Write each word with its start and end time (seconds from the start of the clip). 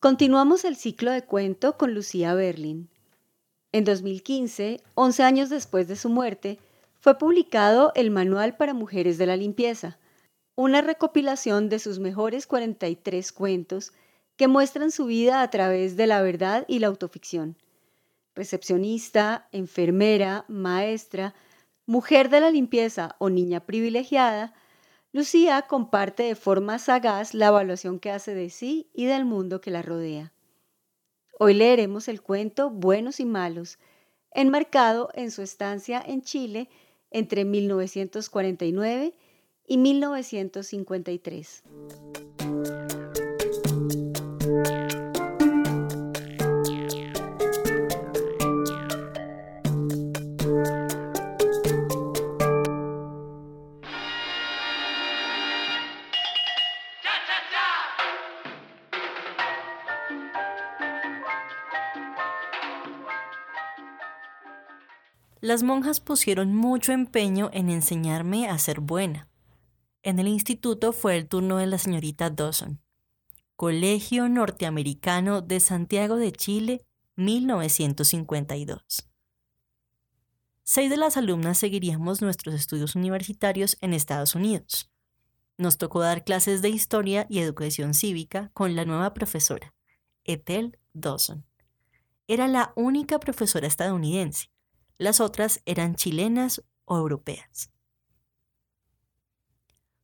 Continuamos 0.00 0.64
el 0.64 0.76
ciclo 0.76 1.10
de 1.10 1.26
cuento 1.26 1.76
con 1.76 1.92
Lucía 1.92 2.32
Berlin. 2.32 2.88
En 3.70 3.84
2015, 3.84 4.80
11 4.94 5.22
años 5.22 5.50
después 5.50 5.88
de 5.88 5.96
su 5.96 6.08
muerte, 6.08 6.58
fue 7.00 7.18
publicado 7.18 7.92
el 7.94 8.10
Manual 8.10 8.56
para 8.56 8.72
Mujeres 8.72 9.18
de 9.18 9.26
la 9.26 9.36
Limpieza, 9.36 9.98
una 10.54 10.80
recopilación 10.80 11.68
de 11.68 11.78
sus 11.78 11.98
mejores 11.98 12.46
43 12.46 13.30
cuentos 13.30 13.92
que 14.36 14.48
muestran 14.48 14.90
su 14.90 15.04
vida 15.04 15.42
a 15.42 15.50
través 15.50 15.98
de 15.98 16.06
la 16.06 16.22
verdad 16.22 16.64
y 16.66 16.78
la 16.78 16.86
autoficción. 16.86 17.58
Recepcionista, 18.34 19.48
enfermera, 19.52 20.46
maestra, 20.48 21.34
mujer 21.84 22.30
de 22.30 22.40
la 22.40 22.50
limpieza 22.50 23.16
o 23.18 23.28
niña 23.28 23.60
privilegiada, 23.60 24.54
Lucía 25.12 25.62
comparte 25.62 26.22
de 26.22 26.36
forma 26.36 26.78
sagaz 26.78 27.34
la 27.34 27.48
evaluación 27.48 27.98
que 27.98 28.12
hace 28.12 28.32
de 28.32 28.48
sí 28.48 28.88
y 28.94 29.06
del 29.06 29.24
mundo 29.24 29.60
que 29.60 29.72
la 29.72 29.82
rodea. 29.82 30.32
Hoy 31.36 31.54
leeremos 31.54 32.06
el 32.06 32.22
cuento 32.22 32.70
Buenos 32.70 33.18
y 33.18 33.24
Malos, 33.24 33.80
enmarcado 34.30 35.08
en 35.14 35.32
su 35.32 35.42
estancia 35.42 36.00
en 36.06 36.22
Chile 36.22 36.68
entre 37.10 37.44
1949 37.44 39.14
y 39.66 39.78
1953. 39.78 41.64
Las 65.50 65.64
monjas 65.64 65.98
pusieron 65.98 66.54
mucho 66.54 66.92
empeño 66.92 67.50
en 67.52 67.70
enseñarme 67.70 68.48
a 68.48 68.56
ser 68.56 68.78
buena. 68.78 69.28
En 70.04 70.20
el 70.20 70.28
instituto 70.28 70.92
fue 70.92 71.16
el 71.16 71.26
turno 71.26 71.56
de 71.56 71.66
la 71.66 71.76
señorita 71.76 72.30
Dawson. 72.30 72.80
Colegio 73.56 74.28
Norteamericano 74.28 75.40
de 75.40 75.58
Santiago 75.58 76.14
de 76.18 76.30
Chile, 76.30 76.86
1952. 77.16 79.10
Seis 80.62 80.88
de 80.88 80.96
las 80.96 81.16
alumnas 81.16 81.58
seguiríamos 81.58 82.22
nuestros 82.22 82.54
estudios 82.54 82.94
universitarios 82.94 83.76
en 83.80 83.92
Estados 83.92 84.36
Unidos. 84.36 84.88
Nos 85.58 85.78
tocó 85.78 85.98
dar 85.98 86.22
clases 86.22 86.62
de 86.62 86.68
historia 86.68 87.26
y 87.28 87.40
educación 87.40 87.94
cívica 87.94 88.52
con 88.54 88.76
la 88.76 88.84
nueva 88.84 89.14
profesora, 89.14 89.74
Ethel 90.22 90.78
Dawson. 90.92 91.44
Era 92.28 92.46
la 92.46 92.72
única 92.76 93.18
profesora 93.18 93.66
estadounidense 93.66 94.48
las 95.00 95.20
otras 95.20 95.62
eran 95.64 95.94
chilenas 95.94 96.62
o 96.84 96.98
europeas. 96.98 97.70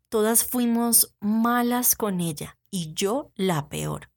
Todas 0.09 0.43
fuimos 0.43 1.15
malas 1.21 1.95
con 1.95 2.23
ella 2.23 2.59
y 2.71 2.95
yo 2.95 3.31
la 3.35 3.69
peor. 3.69 4.11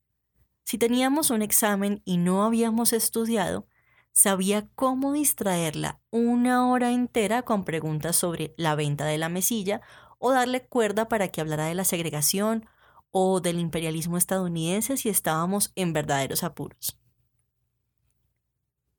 Si 0.64 0.78
teníamos 0.78 1.32
un 1.32 1.42
examen 1.42 2.02
y 2.06 2.16
no 2.16 2.46
habíamos 2.46 2.94
estudiado, 2.94 3.68
sabía 4.14 4.70
cómo 4.76 5.12
distraerla 5.12 6.00
una 6.12 6.70
hora 6.70 6.94
entera 6.94 7.42
con 7.42 7.66
preguntas 7.66 8.16
sobre 8.16 8.54
la 8.56 8.76
venta 8.76 9.06
de 9.06 9.18
la 9.18 9.28
mesilla 9.28 9.82
o 10.18 10.32
darle 10.32 10.66
cuerda 10.66 11.10
para 11.10 11.28
que 11.28 11.42
hablara 11.42 11.66
de 11.66 11.76
la 11.76 11.84
segregación 11.84 12.66
o 13.12 13.42
del 13.42 13.60
imperialismo 13.60 14.18
estadounidense 14.18 14.96
si 14.96 15.10
estábamos 15.10 15.74
en 15.76 15.92
verdaderos 15.92 16.46
apuros. 16.46 16.98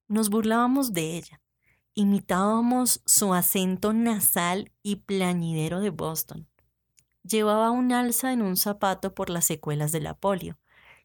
Nos 0.09 0.29
burlábamos 0.29 0.93
de 0.93 1.17
ella 1.17 1.41
imitábamos 1.95 3.03
su 3.05 3.35
acento 3.35 3.93
nasal 3.93 4.73
y 4.83 4.97
plañidero 4.97 5.81
de 5.81 5.91
Boston. 5.91 6.49
Llevaba 7.23 7.71
un 7.71 7.93
alza 7.93 8.33
en 8.33 8.43
un 8.43 8.57
zapato 8.57 9.15
por 9.15 9.31
las 9.31 9.45
secuelas 9.45 9.93
de 9.93 10.01
la 10.01 10.15
polio 10.15 10.59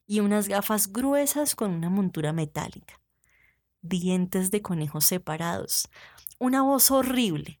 y 0.06 0.20
unas 0.20 0.48
gafas 0.48 0.92
gruesas 0.92 1.54
con 1.54 1.72
una 1.72 1.90
montura 1.90 2.32
metálica. 2.32 3.00
Dientes 3.82 4.50
de 4.50 4.62
conejos 4.62 5.04
separados. 5.04 5.88
Una 6.38 6.62
voz 6.62 6.90
horrible. 6.90 7.60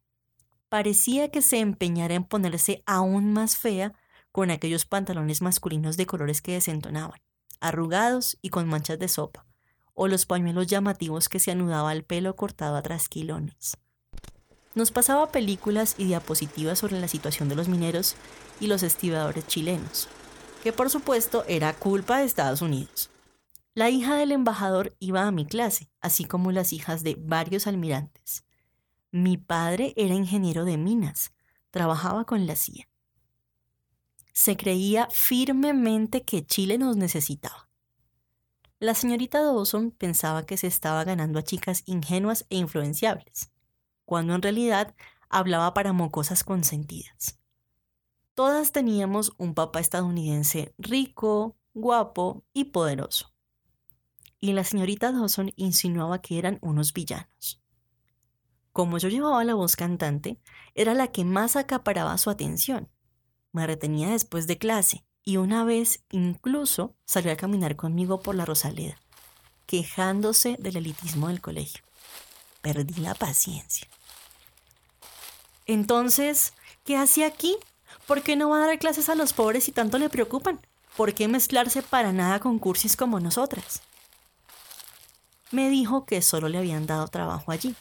Parecía 0.68 1.30
que 1.30 1.42
se 1.42 1.60
empeñara 1.60 2.14
en 2.14 2.24
ponerse 2.24 2.82
aún 2.86 3.32
más 3.32 3.56
fea 3.56 3.94
con 4.32 4.50
aquellos 4.50 4.84
pantalones 4.84 5.42
masculinos 5.42 5.96
de 5.96 6.06
colores 6.06 6.42
que 6.42 6.52
desentonaban, 6.52 7.20
arrugados 7.60 8.36
y 8.42 8.50
con 8.50 8.68
manchas 8.68 8.98
de 8.98 9.08
sopa 9.08 9.45
o 9.96 10.06
los 10.06 10.26
pañuelos 10.26 10.68
llamativos 10.68 11.28
que 11.28 11.40
se 11.40 11.50
anudaba 11.50 11.90
al 11.90 12.04
pelo 12.04 12.36
cortado 12.36 12.76
a 12.76 12.82
trasquilones. 12.82 13.78
Nos 14.74 14.92
pasaba 14.92 15.32
películas 15.32 15.94
y 15.98 16.04
diapositivas 16.04 16.78
sobre 16.78 17.00
la 17.00 17.08
situación 17.08 17.48
de 17.48 17.56
los 17.56 17.66
mineros 17.66 18.14
y 18.60 18.66
los 18.66 18.82
estibadores 18.82 19.46
chilenos, 19.46 20.06
que 20.62 20.72
por 20.72 20.90
supuesto 20.90 21.44
era 21.48 21.72
culpa 21.72 22.18
de 22.18 22.26
Estados 22.26 22.60
Unidos. 22.60 23.10
La 23.74 23.88
hija 23.88 24.16
del 24.16 24.32
embajador 24.32 24.94
iba 25.00 25.26
a 25.26 25.30
mi 25.30 25.46
clase, 25.46 25.90
así 26.00 26.26
como 26.26 26.52
las 26.52 26.74
hijas 26.74 27.02
de 27.02 27.16
varios 27.18 27.66
almirantes. 27.66 28.44
Mi 29.10 29.38
padre 29.38 29.94
era 29.96 30.14
ingeniero 30.14 30.66
de 30.66 30.76
minas, 30.76 31.32
trabajaba 31.70 32.24
con 32.24 32.46
la 32.46 32.54
CIA. 32.54 32.86
Se 34.34 34.58
creía 34.58 35.08
firmemente 35.10 36.22
que 36.22 36.44
Chile 36.44 36.76
nos 36.76 36.98
necesitaba. 36.98 37.65
La 38.78 38.94
señorita 38.94 39.42
Dawson 39.42 39.90
pensaba 39.90 40.44
que 40.44 40.58
se 40.58 40.66
estaba 40.66 41.02
ganando 41.04 41.38
a 41.38 41.42
chicas 41.42 41.82
ingenuas 41.86 42.44
e 42.50 42.58
influenciables, 42.58 43.50
cuando 44.04 44.34
en 44.34 44.42
realidad 44.42 44.94
hablaba 45.30 45.72
para 45.72 45.94
mocosas 45.94 46.44
consentidas. 46.44 47.40
Todas 48.34 48.72
teníamos 48.72 49.32
un 49.38 49.54
papá 49.54 49.80
estadounidense 49.80 50.74
rico, 50.76 51.56
guapo 51.72 52.44
y 52.52 52.64
poderoso. 52.64 53.32
Y 54.40 54.52
la 54.52 54.62
señorita 54.62 55.10
Dawson 55.10 55.52
insinuaba 55.56 56.20
que 56.20 56.38
eran 56.38 56.58
unos 56.60 56.92
villanos. 56.92 57.62
Como 58.72 58.98
yo 58.98 59.08
llevaba 59.08 59.42
la 59.44 59.54
voz 59.54 59.74
cantante, 59.74 60.38
era 60.74 60.92
la 60.92 61.08
que 61.08 61.24
más 61.24 61.56
acaparaba 61.56 62.18
su 62.18 62.28
atención. 62.28 62.90
Me 63.52 63.66
retenía 63.66 64.10
después 64.10 64.46
de 64.46 64.58
clase 64.58 65.06
y 65.26 65.38
una 65.38 65.64
vez 65.64 66.00
incluso 66.12 66.94
salió 67.04 67.32
a 67.32 67.36
caminar 67.36 67.74
conmigo 67.74 68.20
por 68.22 68.36
la 68.36 68.44
Rosaleda, 68.44 68.96
quejándose 69.66 70.56
del 70.60 70.76
elitismo 70.76 71.26
del 71.26 71.40
colegio. 71.40 71.82
Perdí 72.62 73.00
la 73.00 73.12
paciencia. 73.14 73.88
Entonces, 75.66 76.52
¿qué 76.84 76.96
hace 76.96 77.24
aquí? 77.24 77.56
¿Por 78.06 78.22
qué 78.22 78.36
no 78.36 78.50
va 78.50 78.62
a 78.62 78.66
dar 78.68 78.78
clases 78.78 79.08
a 79.08 79.16
los 79.16 79.32
pobres 79.32 79.64
si 79.64 79.72
tanto 79.72 79.98
le 79.98 80.08
preocupan? 80.08 80.64
¿Por 80.96 81.12
qué 81.12 81.26
mezclarse 81.26 81.82
para 81.82 82.12
nada 82.12 82.38
con 82.38 82.60
cursis 82.60 82.96
como 82.96 83.18
nosotras? 83.18 83.82
Me 85.50 85.68
dijo 85.68 86.06
que 86.06 86.22
solo 86.22 86.48
le 86.48 86.58
habían 86.58 86.86
dado 86.86 87.08
trabajo 87.08 87.50
allí, 87.50 87.74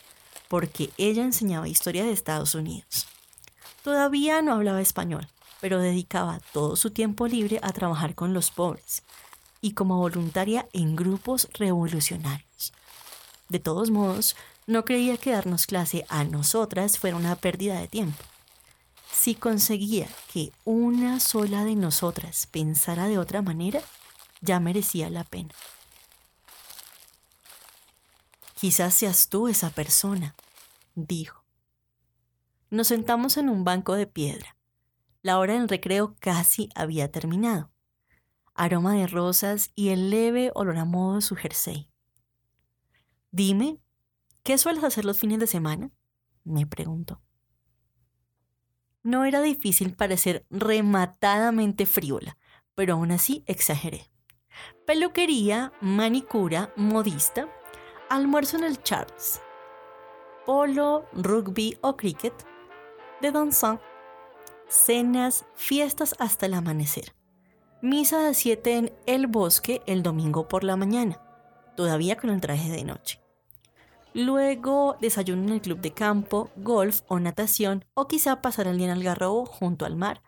porque 0.48 0.90
ella 0.98 1.22
enseñaba 1.22 1.68
historia 1.68 2.06
de 2.06 2.12
Estados 2.12 2.56
Unidos. 2.56 3.06
Todavía 3.84 4.42
no 4.42 4.54
hablaba 4.54 4.82
español, 4.82 5.28
pero 5.66 5.80
dedicaba 5.80 6.40
todo 6.54 6.76
su 6.76 6.92
tiempo 6.92 7.26
libre 7.26 7.60
a 7.64 7.74
trabajar 7.74 8.14
con 8.14 8.36
los 8.36 8.52
pobres 8.52 9.02
y 9.62 9.74
como 9.74 9.98
voluntaria 9.98 10.70
en 10.74 10.96
grupos 10.96 11.50
revolucionarios. 11.54 12.72
De 13.50 13.58
todos 13.58 13.90
modos, 13.90 14.36
No 14.68 14.86
creía 14.86 15.18
que 15.18 15.32
darnos 15.32 15.66
clase 15.66 16.06
a 16.08 16.24
nosotras 16.24 17.00
fuera 17.00 17.16
una 17.16 17.36
pérdida 17.36 17.80
de 17.80 17.88
tiempo. 17.88 18.24
Si 19.12 19.34
conseguía 19.34 20.08
que 20.32 20.52
una 20.66 21.20
sola 21.20 21.66
de 21.66 21.74
nosotras 21.74 22.48
pensara 22.52 23.08
de 23.08 23.18
otra 23.18 23.42
manera, 23.42 23.82
ya 24.42 24.60
merecía 24.60 25.10
la 25.10 25.24
pena. 25.24 25.56
Quizás 28.54 28.94
seas 28.94 29.30
tú 29.30 29.48
esa 29.48 29.72
persona, 29.72 30.36
dijo. 30.94 31.44
Nos 32.70 32.90
sentamos 32.90 33.38
en 33.38 33.50
un 33.50 33.64
banco 33.64 33.96
de 33.96 34.06
piedra. 34.06 34.55
La 35.26 35.40
hora 35.40 35.54
del 35.56 35.68
recreo 35.68 36.16
casi 36.20 36.70
había 36.76 37.12
terminado. 37.12 37.72
Aroma 38.54 38.94
de 38.94 39.08
rosas 39.08 39.72
y 39.74 39.90
el 39.90 40.12
leve 40.12 40.52
olor 40.54 40.78
a 40.78 40.86
modo 40.86 41.16
de 41.16 41.22
su 41.24 41.36
jersey. 41.36 41.90
Dime, 43.32 43.80
¿qué 44.44 44.60
sueles 44.60 44.84
hacer 44.84 45.04
los 45.04 45.18
fines 45.18 45.40
de 45.40 45.48
semana? 45.48 45.90
me 46.44 46.68
preguntó. 46.68 47.24
No 49.02 49.26
era 49.26 49.42
difícil 49.42 49.96
parecer 49.96 50.46
rematadamente 50.52 51.88
frívola, 51.88 52.38
pero 52.76 52.94
aún 52.94 53.12
así 53.12 53.44
exageré. 53.48 54.12
Peluquería, 54.86 55.74
manicura, 55.82 56.72
modista, 56.76 57.50
almuerzo 58.12 58.58
en 58.58 58.66
el 58.66 58.80
Charles, 58.84 59.42
polo, 60.46 61.08
rugby 61.14 61.80
o 61.82 61.98
cricket, 61.98 62.46
de 63.24 63.32
danzón, 63.32 63.80
cenas, 64.70 65.46
fiestas 65.56 66.16
hasta 66.20 66.46
el 66.46 66.54
amanecer. 66.54 67.14
Misa 67.82 68.20
de 68.20 68.34
7 68.34 68.78
en 68.78 68.94
el 69.06 69.28
bosque 69.28 69.82
el 69.86 70.02
domingo 70.04 70.48
por 70.48 70.64
la 70.64 70.76
mañana, 70.76 71.22
todavía 71.76 72.18
con 72.18 72.30
el 72.30 72.42
traje 72.42 72.70
de 72.72 72.84
noche. 72.84 73.22
Luego 74.14 74.96
desayuno 75.02 75.44
en 75.44 75.50
el 75.50 75.62
club 75.62 75.82
de 75.82 75.92
campo, 75.92 76.50
golf 76.56 77.02
o 77.08 77.20
natación, 77.20 77.84
o 77.94 78.08
quizá 78.08 78.42
pasar 78.42 78.68
el 78.68 78.78
día 78.78 78.88
en 78.88 78.94
Algarrobo 78.94 79.46
junto 79.46 79.86
al 79.86 79.98
mar, 79.98 80.24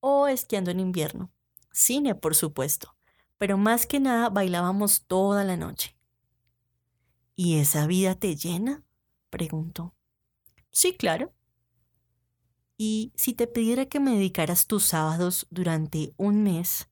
o 0.00 0.26
esquiando 0.26 0.70
en 0.70 0.80
invierno. 0.80 1.30
Cine, 1.72 2.16
por 2.16 2.34
supuesto, 2.34 2.96
pero 3.38 3.56
más 3.56 3.86
que 3.86 4.00
nada 4.00 4.28
bailábamos 4.28 5.06
toda 5.06 5.44
la 5.44 5.56
noche. 5.56 5.96
¿Y 7.36 7.60
esa 7.60 7.86
vida 7.86 8.16
te 8.16 8.34
llena? 8.34 8.82
preguntó. 9.30 9.94
Sí, 10.70 10.96
claro. 10.96 11.32
¿Y 12.78 13.12
si 13.14 13.34
te 13.34 13.46
pidiera 13.46 13.84
que 13.86 14.00
me 14.00 14.12
dedicaras 14.12 14.66
tus 14.66 14.84
sábados 14.84 15.46
durante 15.50 16.14
un 16.16 16.42
mes, 16.42 16.88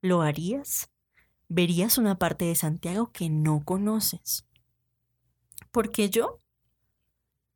lo 0.00 0.22
harías? 0.22 0.90
Verías 1.48 1.98
una 1.98 2.18
parte 2.18 2.46
de 2.46 2.56
Santiago 2.56 3.12
que 3.12 3.30
no 3.30 3.62
conoces. 3.64 4.44
¿Por 5.70 5.92
qué 5.92 6.10
yo? 6.10 6.40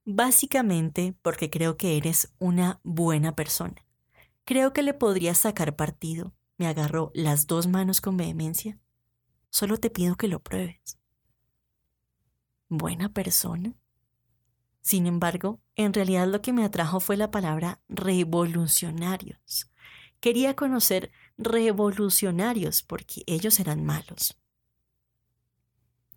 Básicamente 0.04 1.16
porque 1.22 1.50
creo 1.50 1.76
que 1.76 1.96
eres 1.96 2.32
una 2.38 2.80
buena 2.84 3.34
persona. 3.34 3.84
Creo 4.44 4.72
que 4.72 4.82
le 4.84 4.94
podrías 4.94 5.38
sacar 5.38 5.74
partido. 5.74 6.32
Me 6.58 6.68
agarró 6.68 7.10
las 7.14 7.48
dos 7.48 7.66
manos 7.66 8.00
con 8.00 8.16
vehemencia. 8.16 8.78
Solo 9.48 9.78
te 9.78 9.90
pido 9.90 10.14
que 10.14 10.28
lo 10.28 10.40
pruebes 10.40 11.00
buena 12.70 13.12
persona. 13.12 13.74
Sin 14.80 15.06
embargo, 15.06 15.60
en 15.76 15.92
realidad 15.92 16.26
lo 16.26 16.42
que 16.42 16.52
me 16.52 16.64
atrajo 16.64 17.00
fue 17.00 17.16
la 17.16 17.30
palabra 17.30 17.80
revolucionarios. 17.88 19.70
Quería 20.20 20.54
conocer 20.56 21.10
revolucionarios 21.38 22.82
porque 22.82 23.22
ellos 23.26 23.60
eran 23.60 23.84
malos. 23.84 24.36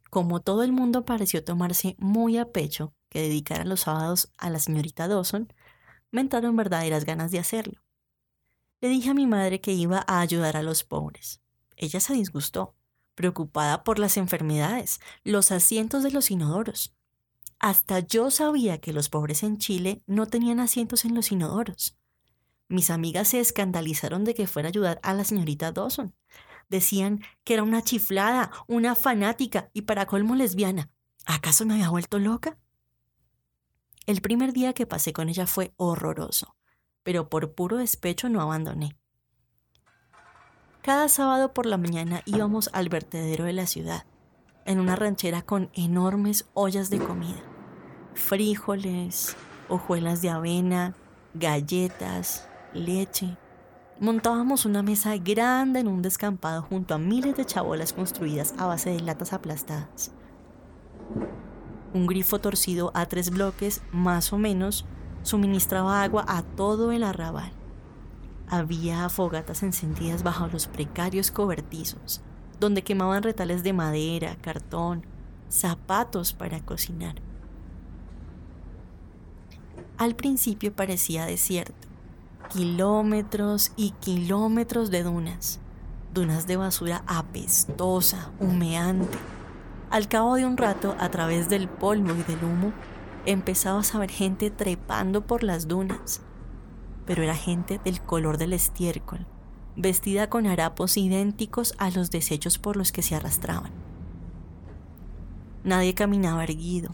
Como 0.10 0.42
todo 0.42 0.64
el 0.64 0.72
mundo 0.72 1.06
pareció 1.06 1.44
tomarse 1.44 1.96
muy 1.98 2.38
a 2.38 2.52
pecho 2.52 2.94
que 3.10 3.22
dedicara 3.22 3.66
los 3.66 3.82
sábados 3.82 4.32
a 4.38 4.50
la 4.50 4.60
señorita 4.60 5.08
Dawson, 5.08 5.52
me 6.12 6.22
entraron 6.22 6.56
verdaderas 6.56 7.06
ganas 7.06 7.32
de 7.32 7.40
hacerlo. 7.40 7.82
Le 8.82 8.90
dije 8.90 9.10
a 9.10 9.14
mi 9.14 9.26
madre 9.26 9.62
que 9.62 9.72
iba 9.72 10.04
a 10.08 10.20
ayudar 10.20 10.58
a 10.58 10.64
los 10.64 10.84
pobres. 10.84 11.42
Ella 11.78 12.00
se 12.00 12.14
disgustó 12.14 12.76
preocupada 13.16 13.84
por 13.84 14.00
las 14.00 14.18
enfermedades, 14.18 15.00
los 15.24 15.52
asientos 15.52 16.04
de 16.04 16.12
los 16.12 16.32
inodoros. 16.32 16.94
Hasta 17.64 18.00
yo 18.00 18.30
sabía 18.30 18.82
que 18.82 18.92
los 18.92 19.08
pobres 19.08 19.42
en 19.42 19.58
Chile 19.58 20.04
no 20.06 20.26
tenían 20.26 20.60
asientos 20.60 21.06
en 21.06 21.16
los 21.16 21.32
inodoros. 21.32 21.98
Mis 22.68 22.90
amigas 22.90 23.30
se 23.30 23.40
escandalizaron 23.40 24.26
de 24.26 24.34
que 24.34 24.48
fuera 24.48 24.68
a 24.68 24.72
ayudar 24.72 25.00
a 25.02 25.14
la 25.14 25.24
señorita 25.24 25.72
Dawson. 25.72 26.14
Decían 26.68 27.22
que 27.46 27.54
era 27.54 27.64
una 27.64 27.82
chiflada, 27.82 28.52
una 28.68 28.96
fanática 28.96 29.70
y 29.72 29.84
para 29.84 30.08
colmo 30.08 30.36
lesbiana. 30.36 30.92
¿Acaso 31.26 31.66
me 31.66 31.76
había 31.76 31.90
vuelto 31.90 32.20
loca? 32.20 32.60
El 34.08 34.20
primer 34.20 34.52
día 34.52 34.74
que 34.74 34.86
pasé 34.86 35.14
con 35.14 35.30
ella 35.30 35.48
fue 35.48 35.74
horroroso, 35.78 36.58
pero 37.02 37.30
por 37.30 37.56
puro 37.56 37.78
despecho 37.78 38.28
no 38.28 38.42
abandoné. 38.42 38.98
Cada 40.82 41.08
sábado 41.08 41.54
por 41.54 41.66
la 41.66 41.78
mañana 41.78 42.24
íbamos 42.26 42.70
al 42.74 42.90
vertedero 42.90 43.46
de 43.46 43.54
la 43.54 43.68
ciudad, 43.68 44.06
en 44.66 44.82
una 44.82 44.98
ranchera 44.98 45.44
con 45.44 45.72
enormes 45.74 46.50
ollas 46.54 46.90
de 46.90 47.00
comida. 47.00 47.53
Frijoles, 48.16 49.36
hojuelas 49.70 50.22
de 50.22 50.30
avena, 50.30 50.94
galletas, 51.34 52.48
leche. 52.72 53.38
Montábamos 54.00 54.66
una 54.66 54.84
mesa 54.84 55.18
grande 55.18 55.80
en 55.80 55.88
un 55.88 56.04
descampado 56.04 56.62
junto 56.62 56.94
a 56.94 57.00
miles 57.00 57.36
de 57.36 57.46
chabolas 57.46 57.92
construidas 57.92 58.54
a 58.60 58.68
base 58.68 58.92
de 58.92 59.00
latas 59.00 59.34
aplastadas. 59.34 60.12
Un 61.94 62.06
grifo 62.06 62.40
torcido 62.40 62.92
a 62.94 63.08
tres 63.08 63.32
bloques, 63.32 63.82
más 63.92 64.32
o 64.32 64.38
menos, 64.38 64.86
suministraba 65.24 66.04
agua 66.04 66.24
a 66.28 66.44
todo 66.44 66.92
el 66.92 67.04
arrabal. 67.04 67.52
Había 68.48 69.10
fogatas 69.10 69.64
encendidas 69.64 70.22
bajo 70.22 70.48
los 70.48 70.68
precarios 70.68 71.32
cobertizos, 71.32 72.22
donde 72.60 72.84
quemaban 72.84 73.24
retales 73.24 73.64
de 73.64 73.74
madera, 73.74 74.38
cartón, 74.40 75.04
zapatos 75.50 76.34
para 76.34 76.60
cocinar. 76.64 77.16
Al 80.04 80.18
principio 80.18 80.76
parecía 80.76 81.26
desierto, 81.26 81.88
kilómetros 82.52 83.72
y 83.78 83.92
kilómetros 83.92 84.92
de 84.92 85.02
dunas, 85.02 85.62
dunas 86.14 86.46
de 86.46 86.58
basura 86.58 87.06
apestosa, 87.08 88.34
humeante. 88.38 89.18
Al 89.90 90.10
cabo 90.10 90.36
de 90.36 90.46
un 90.46 90.58
rato, 90.58 90.98
a 91.00 91.08
través 91.08 91.48
del 91.48 91.70
polvo 91.70 92.14
y 92.16 92.24
del 92.24 92.44
humo, 92.44 92.74
empezabas 93.26 93.96
a 93.96 94.00
ver 94.00 94.12
gente 94.12 94.52
trepando 94.52 95.26
por 95.26 95.42
las 95.42 95.70
dunas, 95.70 96.20
pero 97.06 97.24
era 97.24 97.38
gente 97.38 97.80
del 97.86 98.02
color 98.02 98.38
del 98.38 98.52
estiércol, 98.52 99.26
vestida 99.78 100.30
con 100.30 100.48
harapos 100.48 100.98
idénticos 100.98 101.76
a 101.78 101.90
los 101.92 102.12
desechos 102.12 102.58
por 102.58 102.76
los 102.76 102.92
que 102.92 103.04
se 103.04 103.16
arrastraban. 103.16 103.72
Nadie 105.64 105.94
caminaba 105.94 106.44
erguido, 106.44 106.94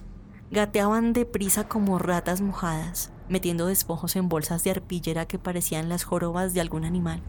gateaban 0.52 1.14
deprisa 1.14 1.68
como 1.68 2.00
ratas 2.00 2.42
mojadas, 2.42 3.12
metiendo 3.28 3.68
despojos 3.68 4.16
en 4.16 4.30
bolsas 4.30 4.64
de 4.64 4.72
arpillera 4.72 5.28
que 5.28 5.40
parecían 5.40 5.90
las 5.90 6.04
jorobas 6.04 6.54
de 6.54 6.62
algún 6.62 6.86
animal, 6.86 7.22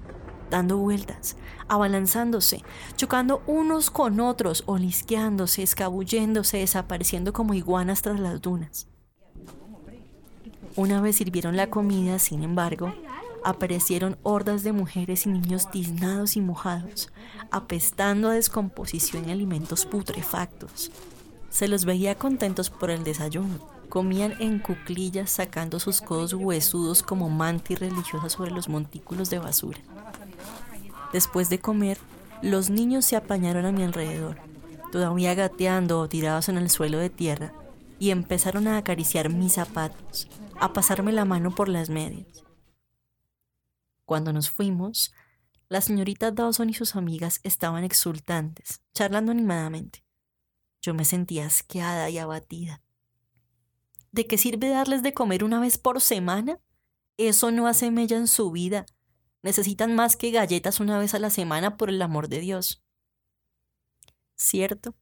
dando 0.51 0.79
vueltas, 0.79 1.37
abalanzándose, 1.69 2.63
chocando 2.97 3.43
unos 3.47 3.91
con 3.91 4.21
otros, 4.21 4.63
olisqueándose, 4.67 5.63
escabulléndose, 5.63 6.59
desapareciendo 6.59 7.33
como 7.33 7.55
iguanas 7.55 8.03
tras 8.03 8.19
las 8.19 8.41
dunas. 8.41 8.89
Una 10.77 11.01
vez 11.01 11.17
sirvieron 11.17 11.57
la 11.57 11.69
comida, 11.69 12.19
sin 12.19 12.43
embargo, 12.43 12.95
aparecieron 13.45 14.19
hordas 14.23 14.63
de 14.63 14.73
mujeres 14.73 15.27
y 15.27 15.31
niños 15.31 15.71
tiznados 15.71 16.37
y 16.37 16.41
mojados, 16.41 17.13
apestando 17.51 18.29
a 18.29 18.35
descomposición 18.35 19.29
y 19.29 19.33
alimentos 19.33 19.85
putrefactos. 19.85 20.91
Se 21.51 21.69
los 21.69 21.85
veía 21.85 22.15
contentos 22.15 22.71
por 22.71 22.91
el 22.91 23.05
desayuno. 23.05 23.59
Comían 23.89 24.35
en 24.41 24.61
cuclillas 24.61 25.31
sacando 25.31 25.81
sus 25.81 26.01
codos 26.01 26.33
huesudos 26.33 27.03
como 27.03 27.29
mantis 27.29 27.81
religiosas 27.81 28.33
sobre 28.33 28.53
los 28.53 28.69
montículos 28.69 29.31
de 29.31 29.41
basura. 29.41 29.81
Después 31.13 31.51
de 31.51 31.59
comer, 31.59 31.99
los 32.41 32.71
niños 32.71 33.05
se 33.05 33.17
apañaron 33.17 33.67
a 33.67 33.73
mi 33.73 33.83
alrededor, 33.83 34.37
todavía 34.93 35.35
gateando 35.35 35.99
o 35.99 36.09
tirados 36.09 36.49
en 36.49 36.57
el 36.57 36.71
suelo 36.71 36.99
de 36.99 37.11
tierra, 37.11 37.53
y 37.99 38.11
empezaron 38.11 38.69
a 38.69 38.79
acariciar 38.79 39.29
mis 39.29 39.55
zapatos, 39.55 40.29
a 40.59 40.73
pasarme 40.73 41.13
la 41.13 41.25
mano 41.25 41.55
por 41.55 41.69
las 41.69 41.91
medias. 41.91 42.45
Cuando 44.05 44.33
nos 44.33 44.51
fuimos, 44.51 45.13
la 45.69 45.81
señorita 45.81 46.31
Dawson 46.31 46.71
y 46.71 46.75
sus 46.75 46.97
amigas 46.97 47.41
estaban 47.43 47.85
exultantes, 47.85 48.81
charlando 48.95 49.33
animadamente. 49.33 50.05
Yo 50.83 50.95
me 50.95 51.05
sentía 51.05 51.47
asqueada 51.47 52.11
y 52.11 52.19
abatida. 52.19 52.83
¿De 54.13 54.27
qué 54.27 54.39
sirve 54.39 54.69
darles 54.69 55.03
de 55.03 55.15
comer 55.15 55.45
una 55.45 55.61
vez 55.61 55.79
por 55.79 56.01
semana? 56.01 56.59
Eso 57.17 57.51
no 57.51 57.67
hace 57.67 57.91
mella 57.91 58.17
en 58.17 58.29
su 58.29 58.51
vida. 58.51 58.87
Necesitan 59.43 59.95
más 59.95 60.17
que 60.17 60.31
galletas 60.31 60.81
una 60.81 60.99
vez 60.99 61.15
a 61.15 61.19
la 61.19 61.31
semana, 61.31 61.77
por 61.77 61.91
el 61.91 62.01
amor 62.03 62.29
de 62.29 62.41
Dios. 62.41 62.83
Cierto, 64.37 64.95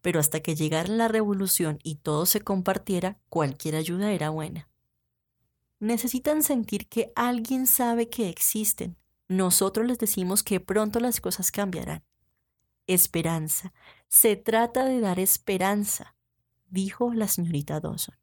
pero 0.00 0.20
hasta 0.20 0.40
que 0.40 0.54
llegara 0.54 0.88
la 0.88 1.08
revolución 1.08 1.78
y 1.82 1.96
todo 1.96 2.24
se 2.26 2.40
compartiera, 2.40 3.20
cualquier 3.28 3.74
ayuda 3.76 4.12
era 4.12 4.30
buena. 4.30 4.68
Necesitan 5.78 6.42
sentir 6.42 6.88
que 6.88 7.12
alguien 7.16 7.66
sabe 7.66 8.08
que 8.08 8.28
existen. 8.28 8.96
Nosotros 9.28 9.86
les 9.86 9.98
decimos 9.98 10.42
que 10.42 10.60
pronto 10.60 11.00
las 11.00 11.20
cosas 11.20 11.50
cambiarán. 11.50 12.04
Esperanza. 12.92 13.72
Se 14.08 14.34
trata 14.34 14.84
de 14.84 14.98
dar 14.98 15.20
esperanza, 15.20 16.16
dijo 16.70 17.14
la 17.14 17.28
señorita 17.28 17.78
Dawson. 17.78 18.16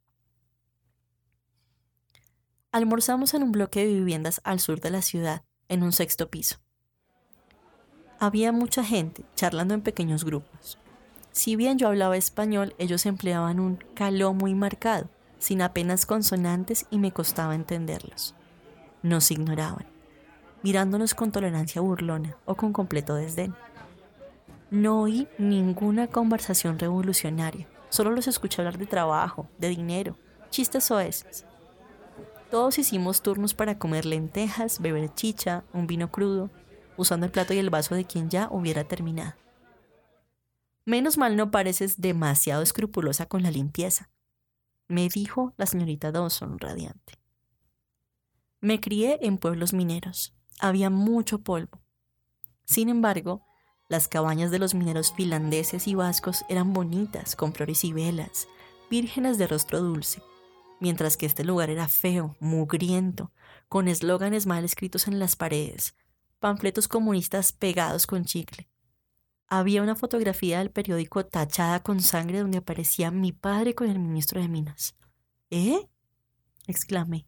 Almorzamos 2.74 3.34
en 3.34 3.44
un 3.44 3.54
bloque 3.54 3.86
de 3.86 3.94
viviendas 3.94 4.42
al 4.44 4.60
sur 4.60 4.82
de 4.82 4.90
la 4.90 5.02
ciudad, 5.02 5.46
en 5.70 5.84
un 5.84 5.94
sexto 5.94 6.30
piso. 6.30 6.58
Había 8.20 8.52
mucha 8.52 8.84
gente 8.84 9.24
charlando 9.36 9.74
en 9.74 9.82
pequeños 9.82 10.26
grupos. 10.26 10.78
Si 11.32 11.56
bien 11.56 11.78
yo 11.78 11.88
hablaba 11.88 12.18
español, 12.18 12.76
ellos 12.78 13.06
empleaban 13.06 13.62
un 13.62 13.78
caló 13.94 14.34
muy 14.34 14.54
marcado, 14.54 15.10
sin 15.40 15.62
apenas 15.62 16.06
consonantes 16.06 16.88
y 16.90 16.98
me 16.98 17.14
costaba 17.14 17.56
entenderlos. 17.56 18.36
Nos 19.02 19.32
ignoraban, 19.32 19.88
mirándonos 20.62 21.14
con 21.14 21.32
tolerancia 21.32 21.80
burlona 21.80 22.36
o 22.44 22.56
con 22.56 22.74
completo 22.74 23.16
desdén. 23.16 23.56
No 24.70 25.02
oí 25.02 25.28
ninguna 25.38 26.08
conversación 26.08 26.78
revolucionaria, 26.78 27.68
solo 27.90 28.12
los 28.12 28.28
escuché 28.28 28.62
hablar 28.62 28.78
de 28.78 28.86
trabajo, 28.86 29.48
de 29.58 29.70
dinero, 29.70 30.18
chistes 30.50 30.92
oeces. 30.92 31.46
Todos 32.52 32.78
hicimos 32.78 33.22
turnos 33.22 33.54
para 33.54 33.80
comer 33.80 34.06
lentejas, 34.06 34.82
beber 34.82 35.14
chicha, 35.14 35.64
un 35.74 35.88
vino 35.88 36.12
crudo, 36.12 36.50
usando 36.98 37.26
el 37.26 37.32
plato 37.32 37.54
y 37.54 37.60
el 37.60 37.70
vaso 37.70 37.96
de 37.96 38.06
quien 38.06 38.30
ya 38.30 38.50
hubiera 38.52 38.84
terminado. 38.84 39.36
Menos 40.86 41.18
mal 41.18 41.36
no 41.36 41.52
pareces 41.52 42.02
demasiado 42.02 42.62
escrupulosa 42.62 43.26
con 43.26 43.44
la 43.44 43.52
limpieza, 43.52 44.10
me 44.88 45.10
dijo 45.10 45.54
la 45.58 45.66
señorita 45.66 46.12
Dawson 46.12 46.60
radiante. 46.60 47.20
Me 48.62 48.80
crié 48.80 49.20
en 49.22 49.38
pueblos 49.38 49.74
mineros. 49.74 50.34
Había 50.60 50.90
mucho 50.90 51.40
polvo. 51.40 51.82
Sin 52.64 52.90
embargo, 52.90 53.46
las 53.90 54.08
cabañas 54.08 54.52
de 54.52 54.60
los 54.60 54.74
mineros 54.74 55.14
finlandeses 55.14 55.88
y 55.88 55.96
vascos 55.96 56.44
eran 56.50 56.74
bonitas, 56.74 57.36
con 57.36 57.54
flores 57.54 57.84
y 57.84 57.94
velas, 57.94 58.48
vírgenes 58.90 59.38
de 59.38 59.48
rostro 59.48 59.82
dulce, 59.82 60.22
mientras 60.80 61.16
que 61.16 61.26
este 61.26 61.44
lugar 61.44 61.70
era 61.70 61.88
feo, 61.88 62.36
mugriento, 62.40 63.32
con 63.70 63.88
eslóganes 63.88 64.46
mal 64.46 64.66
escritos 64.66 65.08
en 65.08 65.20
las 65.20 65.36
paredes, 65.36 65.96
panfletos 66.40 66.88
comunistas 66.88 67.54
pegados 67.54 68.08
con 68.08 68.26
chicle. 68.26 68.70
Había 69.48 69.82
una 69.82 69.96
fotografía 69.96 70.60
del 70.60 70.72
periódico 70.72 71.26
tachada 71.26 71.82
con 71.82 72.02
sangre 72.02 72.40
donde 72.40 72.58
aparecía 72.58 73.12
mi 73.12 73.32
padre 73.32 73.74
con 73.74 73.90
el 73.90 74.00
ministro 74.00 74.42
de 74.42 74.50
Minas. 74.50 74.96
¿Eh? 75.50 75.88
exclamé. 76.68 77.26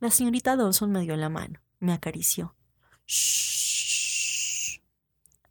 La 0.00 0.10
señorita 0.10 0.56
Dawson 0.56 0.90
me 0.90 1.02
dio 1.02 1.16
la 1.16 1.28
mano, 1.28 1.60
me 1.78 1.92
acarició. 1.92 2.56
Shh. 3.06 3.75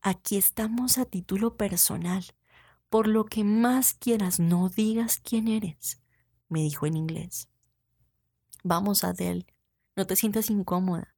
Aquí 0.08 0.38
estamos 0.38 1.00
a 1.00 1.06
título 1.06 1.58
personal. 1.58 2.24
Por 2.90 3.08
lo 3.08 3.26
que 3.26 3.44
más 3.44 3.96
quieras, 3.96 4.40
no 4.40 4.70
digas 4.70 5.20
quién 5.20 5.48
eres 5.48 6.00
me 6.48 6.62
dijo 6.62 6.86
en 6.86 6.96
inglés. 6.96 7.50
Vamos, 8.64 9.04
Adele, 9.04 9.48
no 9.96 10.06
te 10.06 10.16
sientas 10.16 10.52
incómoda. 10.52 11.16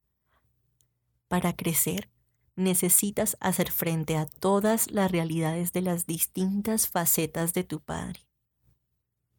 Para 1.28 1.54
crecer, 1.54 2.10
necesitas 2.56 3.36
hacer 3.40 3.70
frente 3.70 4.16
a 4.16 4.24
todas 4.24 4.90
las 4.90 5.12
realidades 5.12 5.74
de 5.74 5.82
las 5.82 6.06
distintas 6.06 6.88
facetas 6.88 7.52
de 7.52 7.64
tu 7.64 7.80
padre, 7.80 8.26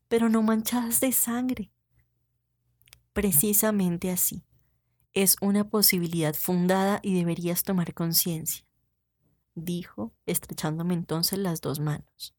pero 0.07 0.29
no 0.29 0.43
manchadas 0.43 0.99
de 0.99 1.11
sangre. 1.11 1.71
Precisamente 3.13 4.11
así, 4.11 4.43
es 5.13 5.37
una 5.41 5.69
posibilidad 5.71 6.35
fundada 6.35 6.99
y 7.01 7.15
deberías 7.15 7.63
tomar 7.63 7.95
conciencia, 7.95 8.68
dijo, 9.55 10.13
estrechándome 10.25 10.93
entonces 10.93 11.39
las 11.39 11.61
dos 11.61 11.79
manos. 11.79 12.35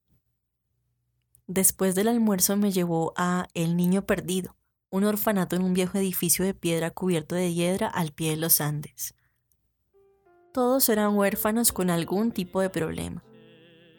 Después 1.46 1.94
del 1.94 2.08
almuerzo 2.08 2.56
me 2.56 2.70
llevó 2.70 3.12
a 3.16 3.48
El 3.54 3.76
Niño 3.76 4.06
Perdido, 4.06 4.56
un 4.90 5.04
orfanato 5.04 5.56
en 5.56 5.62
un 5.62 5.74
viejo 5.74 5.98
edificio 5.98 6.44
de 6.44 6.54
piedra 6.54 6.90
cubierto 6.90 7.34
de 7.34 7.52
hiedra 7.52 7.88
al 7.88 8.12
pie 8.12 8.30
de 8.30 8.36
los 8.36 8.60
Andes. 8.60 9.14
Todos 10.52 10.88
eran 10.88 11.16
huérfanos 11.16 11.72
con 11.72 11.90
algún 11.90 12.32
tipo 12.32 12.60
de 12.60 12.70
problema. 12.70 13.24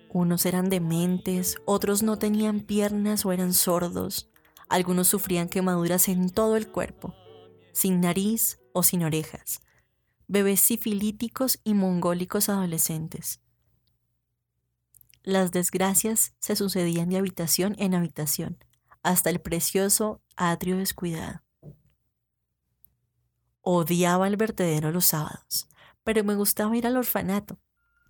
Unos 0.09 0.45
eran 0.45 0.69
dementes, 0.69 1.57
otros 1.65 2.03
no 2.03 2.17
tenían 2.17 2.59
piernas 2.59 3.25
o 3.25 3.31
eran 3.31 3.53
sordos, 3.53 4.29
algunos 4.67 5.07
sufrían 5.07 5.49
quemaduras 5.49 6.09
en 6.09 6.29
todo 6.29 6.57
el 6.57 6.69
cuerpo, 6.69 7.13
sin 7.73 8.01
nariz 8.01 8.59
o 8.73 8.83
sin 8.83 9.03
orejas, 9.03 9.61
bebés 10.31 10.61
sifilíticos 10.61 11.59
y 11.65 11.73
mongólicos 11.73 12.47
adolescentes. 12.47 13.41
Las 15.23 15.51
desgracias 15.51 16.33
se 16.39 16.55
sucedían 16.55 17.09
de 17.09 17.17
habitación 17.17 17.75
en 17.77 17.93
habitación, 17.93 18.57
hasta 19.03 19.29
el 19.29 19.41
precioso 19.41 20.21
atrio 20.38 20.77
descuidado. 20.77 21.41
Odiaba 23.59 24.25
el 24.27 24.38
vertedero 24.38 24.91
los 24.91 25.05
sábados, 25.05 25.67
pero 26.05 26.23
me 26.23 26.35
gustaba 26.35 26.77
ir 26.77 26.88
al 26.88 26.95
orfanato. 26.95 27.59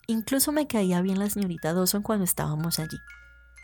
Incluso 0.05 0.51
me 0.51 0.67
caía 0.67 1.01
bien 1.01 1.17
la 1.17 1.29
señorita 1.29 1.73
Dawson 1.73 2.03
cuando 2.03 2.23
estábamos 2.23 2.77
allí. 2.77 2.97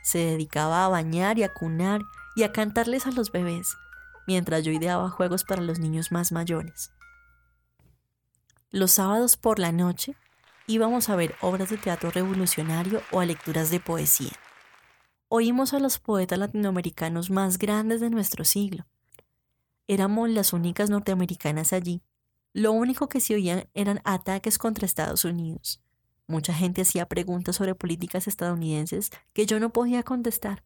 Se 0.04 0.18
dedicaba 0.18 0.84
a 0.84 0.90
bañar 0.90 1.38
y 1.38 1.44
a 1.44 1.54
cunar 1.54 2.02
y 2.36 2.42
a 2.42 2.52
cantarles 2.52 3.06
a 3.06 3.12
los 3.12 3.32
bebés, 3.32 3.78
mientras 4.26 4.64
yo 4.64 4.72
ideaba 4.72 5.12
juegos 5.12 5.44
para 5.44 5.62
los 5.62 5.78
niños 5.78 6.12
más 6.12 6.32
mayores. 6.32 6.92
Los 8.72 8.92
sábados 8.92 9.38
por 9.38 9.60
la 9.60 9.72
noche 9.72 10.16
íbamos 10.68 11.08
a 11.08 11.16
ver 11.16 11.36
obras 11.40 11.70
de 11.70 11.78
teatro 11.78 12.12
revolucionario 12.12 13.02
o 13.12 13.22
a 13.22 13.26
lecturas 13.26 13.72
de 13.72 13.80
poesía. 13.80 14.34
Oímos 15.30 15.74
a 15.74 15.80
los 15.80 16.00
poetas 16.00 16.38
latinoamericanos 16.38 17.30
más 17.30 17.60
grandes 17.60 18.02
de 18.02 18.10
nuestro 18.10 18.44
siglo. 18.44 18.86
Éramos 19.88 20.30
las 20.30 20.52
únicas 20.52 20.90
norteamericanas 20.90 21.72
allí. 21.72 22.02
Lo 22.52 22.74
único 22.74 23.08
que 23.08 23.22
se 23.22 23.36
oían 23.36 23.70
eran 23.74 24.02
ataques 24.04 24.58
contra 24.58 24.86
Estados 24.86 25.24
Unidos. 25.24 25.82
Mucha 26.28 26.54
gente 26.54 26.82
hacía 26.82 27.08
preguntas 27.08 27.56
sobre 27.56 27.74
políticas 27.74 28.28
estadounidenses 28.28 29.12
que 29.32 29.46
yo 29.46 29.62
no 29.62 29.72
podía 29.72 30.04
contestar. 30.04 30.66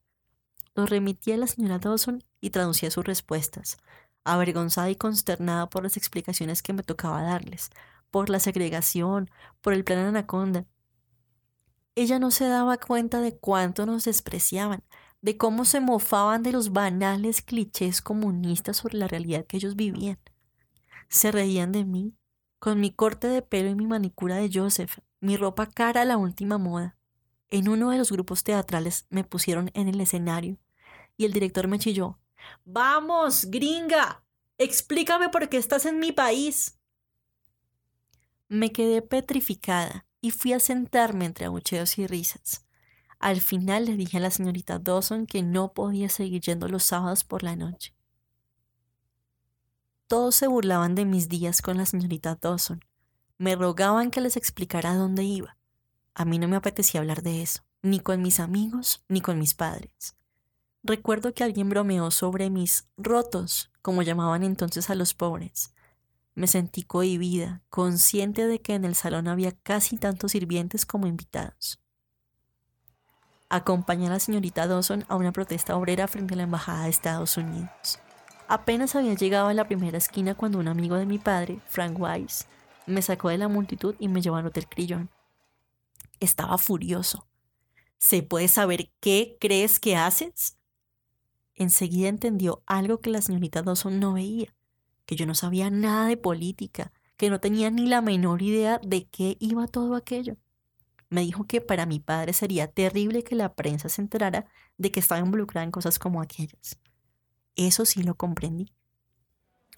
Los 0.74 0.90
remitía 0.90 1.36
a 1.36 1.38
la 1.38 1.46
señora 1.48 1.78
Dawson 1.78 2.24
y 2.40 2.50
traducía 2.50 2.90
sus 2.90 3.06
respuestas, 3.06 3.78
avergonzada 4.24 4.90
y 4.90 4.96
consternada 4.96 5.70
por 5.70 5.84
las 5.84 5.98
explicaciones 5.98 6.64
que 6.64 6.74
me 6.74 6.82
tocaba 6.82 7.22
darles, 7.22 7.70
por 8.12 8.30
la 8.30 8.40
segregación, 8.40 9.30
por 9.62 9.74
el 9.74 9.84
plan 9.84 10.00
Anaconda. 10.00 10.68
Ella 11.96 12.20
no 12.20 12.32
se 12.32 12.48
daba 12.48 12.78
cuenta 12.78 13.22
de 13.22 13.38
cuánto 13.38 13.86
nos 13.86 14.06
despreciaban, 14.06 14.84
de 15.22 15.38
cómo 15.38 15.66
se 15.66 15.80
mofaban 15.80 16.44
de 16.44 16.52
los 16.52 16.72
banales 16.72 17.42
clichés 17.42 18.02
comunistas 18.02 18.78
sobre 18.78 18.98
la 18.98 19.08
realidad 19.08 19.46
que 19.46 19.58
ellos 19.58 19.76
vivían. 19.76 20.20
Se 21.10 21.32
reían 21.32 21.72
de 21.72 21.86
mí, 21.86 22.16
con 22.60 22.80
mi 22.80 22.92
corte 22.92 23.28
de 23.28 23.42
pelo 23.42 23.70
y 23.70 23.76
mi 23.76 23.88
manicura 23.88 24.36
de 24.36 24.50
Joseph, 24.54 25.00
mi 25.20 25.38
ropa 25.38 25.68
cara 25.68 26.02
a 26.02 26.06
la 26.06 26.18
última 26.18 26.58
moda. 26.58 26.98
En 27.50 27.68
uno 27.68 27.90
de 27.90 27.98
los 27.98 28.12
grupos 28.12 28.44
teatrales 28.44 29.06
me 29.10 29.24
pusieron 29.24 29.72
en 29.74 29.88
el 29.88 30.00
escenario 30.00 30.58
y 31.18 31.26
el 31.26 31.34
director 31.34 31.68
me 31.68 31.80
chilló. 31.80 32.20
Vamos, 32.64 33.46
gringa, 33.50 34.24
explícame 34.58 35.30
por 35.30 35.50
qué 35.50 35.58
estás 35.58 35.86
en 35.86 36.00
mi 36.00 36.12
país. 36.12 36.80
Me 38.54 38.74
quedé 38.74 39.02
petrificada 39.02 40.06
y 40.20 40.32
fui 40.32 40.52
a 40.52 40.60
sentarme 40.60 41.24
entre 41.24 41.46
abucheos 41.46 41.98
y 41.98 42.06
risas. 42.06 42.66
Al 43.18 43.40
final 43.40 43.86
le 43.86 43.96
dije 43.96 44.18
a 44.18 44.20
la 44.20 44.30
señorita 44.30 44.78
Dawson 44.78 45.26
que 45.26 45.42
no 45.42 45.72
podía 45.72 46.10
seguir 46.10 46.42
yendo 46.42 46.68
los 46.68 46.84
sábados 46.84 47.24
por 47.24 47.44
la 47.44 47.56
noche. 47.56 47.96
Todos 50.08 50.36
se 50.36 50.48
burlaban 50.48 50.96
de 50.96 51.06
mis 51.06 51.30
días 51.30 51.62
con 51.62 51.78
la 51.78 51.86
señorita 51.86 52.36
Dawson. 52.42 52.84
Me 53.38 53.56
rogaban 53.56 54.12
que 54.12 54.20
les 54.20 54.36
explicara 54.36 54.96
dónde 54.96 55.24
iba. 55.24 55.58
A 56.14 56.26
mí 56.26 56.38
no 56.38 56.50
me 56.50 56.58
apetecía 56.58 57.00
hablar 57.00 57.22
de 57.22 57.42
eso, 57.42 57.64
ni 57.82 58.02
con 58.02 58.22
mis 58.22 58.42
amigos, 58.42 59.06
ni 59.08 59.22
con 59.22 59.40
mis 59.40 59.54
padres. 59.54 60.18
Recuerdo 60.84 61.34
que 61.34 61.46
alguien 61.46 61.70
bromeó 61.70 62.12
sobre 62.12 62.50
mis 62.50 62.90
rotos, 62.98 63.72
como 63.82 64.02
llamaban 64.02 64.44
entonces 64.44 64.90
a 64.90 64.96
los 64.96 65.14
pobres, 65.14 65.74
me 66.34 66.48
sentí 66.48 66.84
cohibida, 66.84 67.62
consciente 67.70 68.48
de 68.48 68.62
que 68.62 68.76
en 68.76 68.86
el 68.86 68.96
salón 68.96 69.28
había 69.28 69.52
casi 69.52 69.98
tantos 69.98 70.32
sirvientes 70.32 70.86
como 70.86 71.08
invitados. 71.08 71.80
Acompañé 73.50 74.08
a 74.08 74.12
la 74.12 74.20
señorita 74.20 74.66
Dawson 74.66 75.04
a 75.10 75.16
una 75.16 75.34
protesta 75.34 75.76
obrera 75.76 76.08
frente 76.08 76.36
a 76.36 76.38
la 76.38 76.44
Embajada 76.44 76.86
de 76.86 76.90
Estados 76.90 77.36
Unidos. 77.36 78.00
Apenas 78.48 78.96
había 78.96 79.14
llegado 79.14 79.50
a 79.50 79.54
la 79.54 79.68
primera 79.68 79.98
esquina 79.98 80.36
cuando 80.36 80.60
un 80.60 80.70
amigo 80.70 80.96
de 80.96 81.06
mi 81.06 81.20
padre, 81.20 81.60
Frank 81.68 82.00
Weiss, 82.00 82.48
me 82.86 83.02
sacó 83.02 83.30
de 83.30 83.38
la 83.38 83.50
multitud 83.50 83.96
y 84.00 84.08
me 84.08 84.22
llevó 84.22 84.38
al 84.38 84.46
Hotel 84.46 84.68
Crillon. 84.68 85.10
Estaba 86.20 86.58
furioso. 86.58 87.28
¿Se 87.98 88.24
puede 88.24 88.48
saber 88.48 88.90
qué 89.00 89.38
crees 89.40 89.80
que 89.80 89.96
haces? 89.96 90.58
Enseguida 91.56 92.08
entendió 92.08 92.64
algo 92.66 93.00
que 93.02 93.10
la 93.10 93.22
señorita 93.22 93.62
Dawson 93.62 94.00
no 94.00 94.14
veía, 94.14 94.54
que 95.06 95.16
yo 95.16 95.26
no 95.26 95.36
sabía 95.36 95.70
nada 95.70 96.08
de 96.08 96.18
política, 96.18 96.92
que 97.18 97.30
no 97.30 97.40
tenía 97.40 97.70
ni 97.70 97.88
la 97.88 98.02
menor 98.02 98.42
idea 98.42 98.80
de 98.84 99.08
qué 99.08 99.38
iba 99.40 99.68
todo 99.68 99.96
aquello. 99.96 100.38
Me 101.10 101.22
dijo 101.22 101.46
que 101.46 101.62
para 101.62 101.86
mi 101.86 102.00
padre 102.00 102.34
sería 102.34 102.68
terrible 102.68 103.24
que 103.24 103.36
la 103.36 103.54
prensa 103.54 103.90
se 103.90 104.02
enterara 104.02 104.46
de 104.78 104.92
que 104.92 105.02
estaba 105.02 105.20
involucrada 105.20 105.66
en 105.66 105.72
cosas 105.72 106.00
como 106.00 106.22
aquellas. 106.22 106.80
Eso 107.56 107.86
sí 107.86 108.02
lo 108.02 108.16
comprendí. 108.16 108.72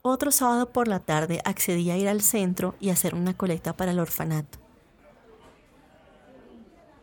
Otro 0.04 0.32
sábado 0.32 0.70
por 0.70 0.88
la 0.88 1.00
tarde 1.00 1.42
accedí 1.44 1.90
a 1.90 1.98
ir 1.98 2.08
al 2.08 2.22
centro 2.22 2.76
y 2.80 2.90
hacer 2.90 3.16
una 3.16 3.36
colecta 3.36 3.76
para 3.76 3.92
el 3.92 4.00
orfanato. 4.00 4.60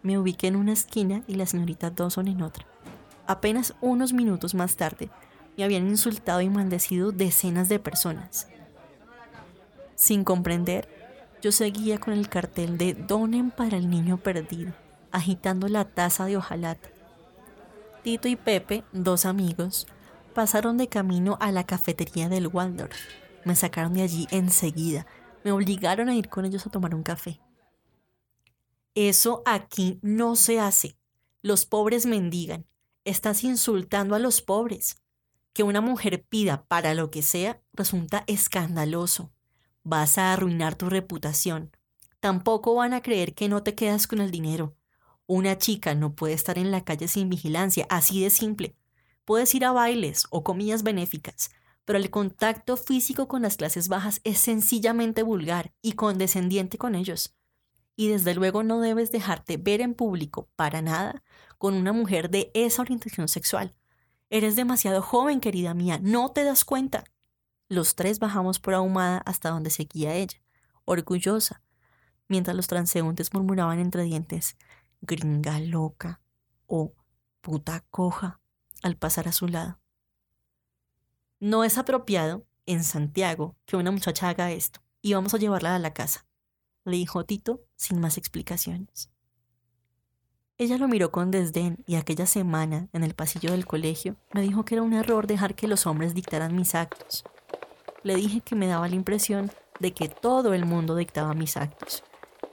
Me 0.03 0.19
ubiqué 0.19 0.47
en 0.47 0.57
una 0.57 0.73
esquina 0.73 1.23
y 1.27 1.35
la 1.35 1.47
señorita 1.47 1.91
Dawson 1.91 2.29
en 2.29 2.43
otra. 2.43 2.67
Apenas 3.27 3.75
unos 3.81 4.13
minutos 4.13 4.55
más 4.55 4.77
tarde, 4.77 5.11
me 5.57 5.65
habían 5.65 5.89
insultado 5.89 6.41
y 6.41 6.49
maldecido 6.49 7.13
decenas 7.13 7.69
de 7.69 7.79
personas. 7.79 8.49
Sin 9.95 10.25
comprender, 10.25 10.89
yo 11.43 11.53
seguía 11.53 11.99
con 11.99 12.15
el 12.15 12.29
cartel 12.29 12.79
de 12.79 12.95
Donen 12.95 13.51
para 13.51 13.77
el 13.77 13.91
niño 13.91 14.17
perdido, 14.17 14.73
agitando 15.11 15.69
la 15.69 15.85
taza 15.85 16.27
de 16.27 16.37
hojalata. 16.37 16.91
Tito 18.03 18.29
y 18.29 18.37
Pepe, 18.37 18.85
dos 18.93 19.27
amigos, 19.27 19.87
pasaron 20.35 20.79
de 20.79 20.89
camino 20.89 21.37
a 21.41 21.53
la 21.53 21.65
cafetería 21.65 22.29
del 22.29 22.47
Waldorf. 22.47 22.97
Me 23.45 23.57
sacaron 23.57 23.95
de 23.95 24.03
allí 24.03 24.27
enseguida. 24.31 25.07
Me 25.45 25.53
obligaron 25.53 26.09
a 26.09 26.15
ir 26.15 26.29
con 26.29 26.45
ellos 26.45 26.67
a 26.67 26.71
tomar 26.71 26.95
un 26.95 27.03
café. 27.03 27.41
Eso 28.95 29.43
aquí 29.47 29.99
no 30.03 30.37
se 30.37 30.61
hace. 30.61 30.97
Los 31.43 31.65
pobres 31.65 32.07
mendigan. 32.07 32.67
Estás 33.05 33.45
insultando 33.45 34.15
a 34.15 34.19
los 34.19 34.43
pobres. 34.43 35.00
Que 35.53 35.63
una 35.63 35.81
mujer 35.81 36.25
pida 36.29 36.65
para 36.67 36.95
lo 36.95 37.11
que 37.11 37.23
sea 37.23 37.61
resulta 37.73 38.25
escandaloso. 38.27 39.33
Vas 39.83 40.19
a 40.19 40.33
arruinar 40.33 40.77
tu 40.77 40.89
reputación. 40.89 41.77
Tampoco 42.21 42.75
van 42.75 42.93
a 42.93 43.03
creer 43.03 43.35
que 43.35 43.49
no 43.49 43.63
te 43.63 43.75
quedas 43.75 44.07
con 44.07 44.21
el 44.21 44.31
dinero. 44.31 44.77
Una 45.27 45.59
chica 45.59 45.95
no 45.95 46.15
puede 46.15 46.35
estar 46.35 46.59
en 46.59 46.71
la 46.71 46.85
calle 46.85 47.09
sin 47.09 47.29
vigilancia, 47.29 47.87
así 47.89 48.23
de 48.23 48.31
simple. 48.31 48.77
Puedes 49.25 49.55
ir 49.55 49.65
a 49.65 49.73
bailes 49.73 50.27
o 50.31 50.43
comillas 50.45 50.83
benéficas, 50.83 51.51
pero 51.85 51.99
el 51.99 52.11
contacto 52.11 52.77
físico 52.77 53.27
con 53.29 53.43
las 53.43 53.57
clases 53.57 53.89
bajas 53.89 54.21
es 54.25 54.39
sencillamente 54.39 55.23
vulgar 55.23 55.73
y 55.83 55.93
condescendiente 55.93 56.79
con 56.79 56.95
ellos. 56.95 57.37
Y 57.97 58.09
desde 58.09 58.35
luego 58.35 58.63
no 58.63 58.81
debes 58.81 59.13
dejarte 59.13 59.57
ver 59.57 59.81
en 59.81 59.95
público 59.95 60.49
para 60.57 60.83
nada 60.83 61.23
con 61.59 61.75
una 61.75 61.93
mujer 61.93 62.31
de 62.31 62.51
esa 62.55 62.83
orientación 62.83 63.29
sexual. 63.29 63.75
Eres 64.31 64.55
demasiado 64.55 65.03
joven, 65.03 65.41
querida 65.41 65.75
mía, 65.75 65.99
no 66.01 66.31
te 66.31 66.45
das 66.45 66.65
cuenta. 66.65 67.03
Los 67.69 67.97
tres 67.97 68.21
bajamos 68.21 68.61
por 68.61 68.75
ahumada 68.75 69.19
hasta 69.27 69.51
donde 69.51 69.71
seguía 69.71 70.15
ella, 70.15 70.41
orgullosa, 70.85 71.63
mientras 72.29 72.57
los 72.57 72.69
transeúntes 72.69 73.35
murmuraban 73.35 73.81
entre 73.81 74.05
dientes, 74.05 74.57
gringa 75.01 75.59
loca 75.59 76.21
o 76.67 76.95
puta 77.41 77.85
coja, 77.91 78.41
al 78.83 78.97
pasar 78.97 79.27
a 79.27 79.33
su 79.33 79.49
lado. 79.49 79.81
No 81.41 81.65
es 81.65 81.77
apropiado, 81.77 82.47
en 82.67 82.85
Santiago, 82.85 83.57
que 83.67 83.77
una 83.77 83.91
muchacha 83.91 84.29
haga 84.29 84.53
esto, 84.53 84.81
y 85.03 85.15
vamos 85.15 85.35
a 85.35 85.39
llevarla 85.39 85.75
a 85.75 85.81
la 85.81 85.93
casa, 85.93 86.27
le 86.85 86.97
dijo 86.97 87.25
Tito 87.25 87.65
sin 87.75 88.01
más 88.01 88.17
explicaciones. 88.17 89.11
Ella 90.61 90.77
lo 90.77 90.89
miró 90.89 91.11
con 91.11 91.31
desdén 91.31 91.83
y 91.87 91.95
aquella 91.95 92.27
semana, 92.27 92.89
en 92.93 93.03
el 93.03 93.15
pasillo 93.15 93.53
del 93.53 93.65
colegio, 93.65 94.17
me 94.35 94.43
dijo 94.43 94.67
que 94.67 94.75
era 94.75 94.83
un 94.83 94.93
error 94.93 95.27
dejar 95.27 95.55
que 95.55 95.67
los 95.67 95.87
hombres 95.87 96.13
dictaran 96.13 96.55
mis 96.55 96.75
actos, 96.75 97.25
le 98.03 98.15
dije 98.15 98.43
que 98.43 98.55
me 98.57 98.67
daba 98.67 98.87
la 98.87 98.95
impresión 98.95 99.51
de 99.79 99.95
que 99.95 100.11
todo 100.11 100.53
el 100.53 100.67
mundo 100.67 100.97
dictaba 100.97 101.33
mis 101.33 101.57
actos, 101.57 102.05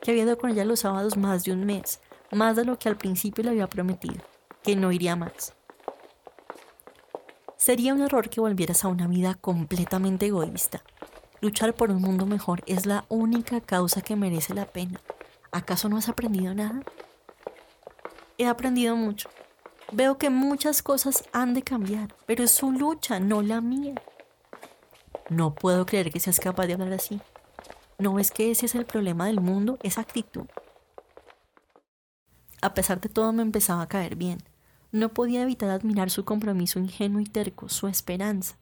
que 0.02 0.12
había 0.12 0.24
ido 0.24 0.38
con 0.38 0.52
ella 0.52 0.64
los 0.64 0.80
sábados 0.80 1.18
más 1.18 1.44
de 1.44 1.52
un 1.52 1.66
mes, 1.66 2.00
más 2.32 2.56
de 2.56 2.64
lo 2.64 2.80
que 2.80 2.88
al 2.88 2.96
principio 2.96 3.44
le 3.44 3.50
había 3.50 3.68
prometido, 3.68 4.24
que 4.64 4.78
no 4.78 4.94
iría 4.94 5.18
más. 5.18 5.54
Sería 7.58 7.94
un 7.94 8.02
error 8.02 8.30
que 8.30 8.40
volvieras 8.40 8.86
a 8.86 8.88
una 8.88 9.08
vida 9.08 9.34
completamente 9.34 10.28
egoísta. 10.28 10.82
Luchar 11.42 11.74
por 11.74 11.92
un 11.92 12.02
mundo 12.02 12.26
mejor 12.26 12.64
es 12.68 12.86
la 12.86 13.04
única 13.10 13.60
causa 13.60 14.02
que 14.02 14.16
merece 14.16 14.54
la 14.54 14.66
pena. 14.66 15.02
¿Acaso 15.52 15.90
no 15.90 15.98
has 15.98 16.08
aprendido 16.08 16.54
nada? 16.54 16.84
He 18.38 18.46
aprendido 18.46 18.96
mucho. 18.96 19.30
Veo 19.92 20.18
que 20.18 20.30
muchas 20.30 20.84
cosas 20.84 21.24
han 21.34 21.54
de 21.54 21.64
cambiar, 21.64 22.14
pero 22.26 22.44
es 22.44 22.52
su 22.52 22.72
lucha, 22.72 23.20
no 23.20 23.42
la 23.42 23.62
mía. 23.62 23.96
No 25.30 25.56
puedo 25.56 25.86
creer 25.86 26.12
que 26.12 26.20
seas 26.20 26.40
capaz 26.40 26.68
de 26.68 26.74
hablar 26.74 26.94
así. 26.94 27.20
¿No 27.98 28.14
ves 28.14 28.30
que 28.32 28.52
ese 28.52 28.68
es 28.68 28.76
el 28.76 28.86
problema 28.86 29.26
del 29.26 29.42
mundo? 29.42 29.80
Esa 29.82 30.02
actitud. 30.02 30.46
A 32.62 32.74
pesar 32.74 33.02
de 33.02 33.10
todo 33.10 33.34
me 33.34 33.42
empezaba 33.42 33.82
a 33.82 33.88
caer 33.88 34.16
bien. 34.16 34.44
No 34.92 35.10
podía 35.14 35.42
evitar 35.42 35.70
admirar 35.70 36.12
su 36.12 36.24
compromiso 36.24 36.80
ingenuo 36.80 37.22
y 37.22 37.26
terco, 37.26 37.70
su 37.70 37.88
esperanza. 37.88 38.60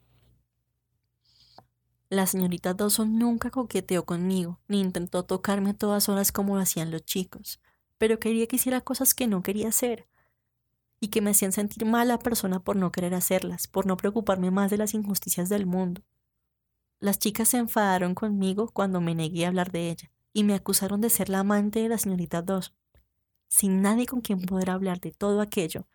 La 2.10 2.28
señorita 2.28 2.74
Dawson 2.74 3.18
nunca 3.18 3.50
coqueteó 3.50 4.06
conmigo, 4.06 4.60
ni 4.68 4.80
intentó 4.80 5.24
tocarme 5.24 5.72
a 5.72 5.78
todas 5.78 6.08
horas 6.08 6.32
como 6.32 6.56
lo 6.56 6.62
hacían 6.62 6.92
los 6.92 7.04
chicos, 7.04 7.60
pero 7.98 8.20
quería 8.20 8.48
que 8.48 8.58
hiciera 8.58 8.82
cosas 8.82 9.14
que 9.14 9.28
no 9.28 9.44
quería 9.44 9.70
hacer, 9.70 10.08
y 11.00 11.10
que 11.10 11.22
me 11.22 11.32
hacían 11.32 11.52
sentir 11.52 11.86
mala 11.86 12.20
persona 12.20 12.60
por 12.60 12.76
no 12.76 12.92
querer 12.92 13.14
hacerlas, 13.14 13.68
por 13.68 13.86
no 13.86 13.98
preocuparme 13.98 14.52
más 14.52 14.72
de 14.72 14.78
las 14.78 14.94
injusticias 14.94 15.50
del 15.50 15.66
mundo. 15.66 16.02
Las 17.00 17.20
chicas 17.20 17.50
se 17.50 17.58
enfadaron 17.58 18.16
conmigo 18.16 18.70
cuando 18.72 19.02
me 19.02 19.16
negué 19.16 19.46
a 19.46 19.50
hablar 19.50 19.72
de 19.72 19.90
ella 19.92 20.12
y 20.34 20.44
me 20.44 20.54
acusaron 20.54 21.02
de 21.02 21.10
ser 21.10 21.30
la 21.30 21.40
amante 21.40 21.80
de 21.80 21.90
la 21.90 21.98
señorita 21.98 22.42
Dos. 22.42 22.74
Sin 23.48 23.82
nadie 23.82 24.06
con 24.06 24.22
quien 24.22 24.42
poder 24.42 24.70
hablar 24.70 25.00
de 25.00 25.12
todo 25.12 25.42
aquello, 25.42 25.88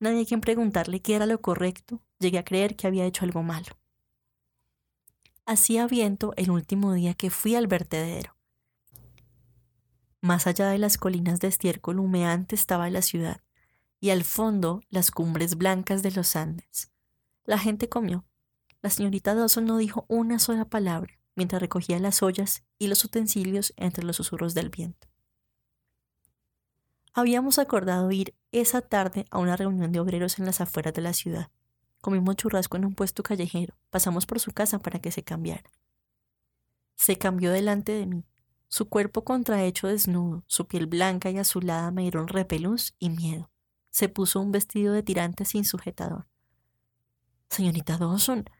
nadie 0.00 0.22
a 0.22 0.24
quien 0.26 0.40
preguntarle 0.40 1.00
qué 1.00 1.14
era 1.14 1.26
lo 1.26 1.40
correcto, 1.40 2.02
llegué 2.18 2.38
a 2.38 2.44
creer 2.44 2.76
que 2.76 2.86
había 2.86 3.06
hecho 3.06 3.24
algo 3.24 3.42
malo. 3.42 3.78
Hacía 5.46 5.86
viento 5.86 6.32
el 6.36 6.50
último 6.50 6.92
día 6.94 7.14
que 7.14 7.30
fui 7.30 7.54
al 7.54 7.66
vertedero. 7.66 8.33
Más 10.24 10.46
allá 10.46 10.70
de 10.70 10.78
las 10.78 10.96
colinas 10.96 11.38
de 11.40 11.48
estiércol 11.48 11.98
humeante 11.98 12.54
estaba 12.54 12.88
la 12.88 13.02
ciudad, 13.02 13.42
y 14.00 14.08
al 14.08 14.24
fondo 14.24 14.80
las 14.88 15.10
cumbres 15.10 15.58
blancas 15.58 16.02
de 16.02 16.12
los 16.12 16.34
Andes. 16.34 16.90
La 17.44 17.58
gente 17.58 17.90
comió, 17.90 18.24
la 18.80 18.88
señorita 18.88 19.34
Dawson 19.34 19.66
no 19.66 19.76
dijo 19.76 20.06
una 20.08 20.38
sola 20.38 20.64
palabra 20.64 21.12
mientras 21.36 21.60
recogía 21.60 21.98
las 21.98 22.22
ollas 22.22 22.64
y 22.78 22.86
los 22.86 23.04
utensilios 23.04 23.74
entre 23.76 24.02
los 24.02 24.16
susurros 24.16 24.54
del 24.54 24.70
viento. 24.70 25.08
Habíamos 27.12 27.58
acordado 27.58 28.10
ir 28.10 28.34
esa 28.50 28.80
tarde 28.80 29.26
a 29.30 29.38
una 29.38 29.58
reunión 29.58 29.92
de 29.92 30.00
obreros 30.00 30.38
en 30.38 30.46
las 30.46 30.62
afueras 30.62 30.94
de 30.94 31.02
la 31.02 31.12
ciudad. 31.12 31.50
Comimos 32.00 32.36
churrasco 32.36 32.78
en 32.78 32.86
un 32.86 32.94
puesto 32.94 33.22
callejero. 33.22 33.74
Pasamos 33.90 34.24
por 34.24 34.40
su 34.40 34.52
casa 34.52 34.78
para 34.78 35.00
que 35.00 35.10
se 35.10 35.22
cambiara. 35.22 35.70
Se 36.94 37.18
cambió 37.18 37.52
delante 37.52 37.92
de 37.92 38.06
mí. 38.06 38.24
Su 38.74 38.88
cuerpo 38.88 39.22
contrahecho 39.22 39.86
desnudo, 39.86 40.42
su 40.48 40.66
piel 40.66 40.88
blanca 40.88 41.30
y 41.30 41.38
azulada 41.38 41.92
me 41.92 42.02
dieron 42.02 42.26
repelús 42.26 42.96
y 42.98 43.08
miedo. 43.08 43.48
Se 43.90 44.08
puso 44.08 44.40
un 44.40 44.50
vestido 44.50 44.92
de 44.92 45.04
tirante 45.04 45.44
sin 45.44 45.64
sujetador. 45.64 46.26
Señorita 47.48 47.98
Dawson, 47.98 48.50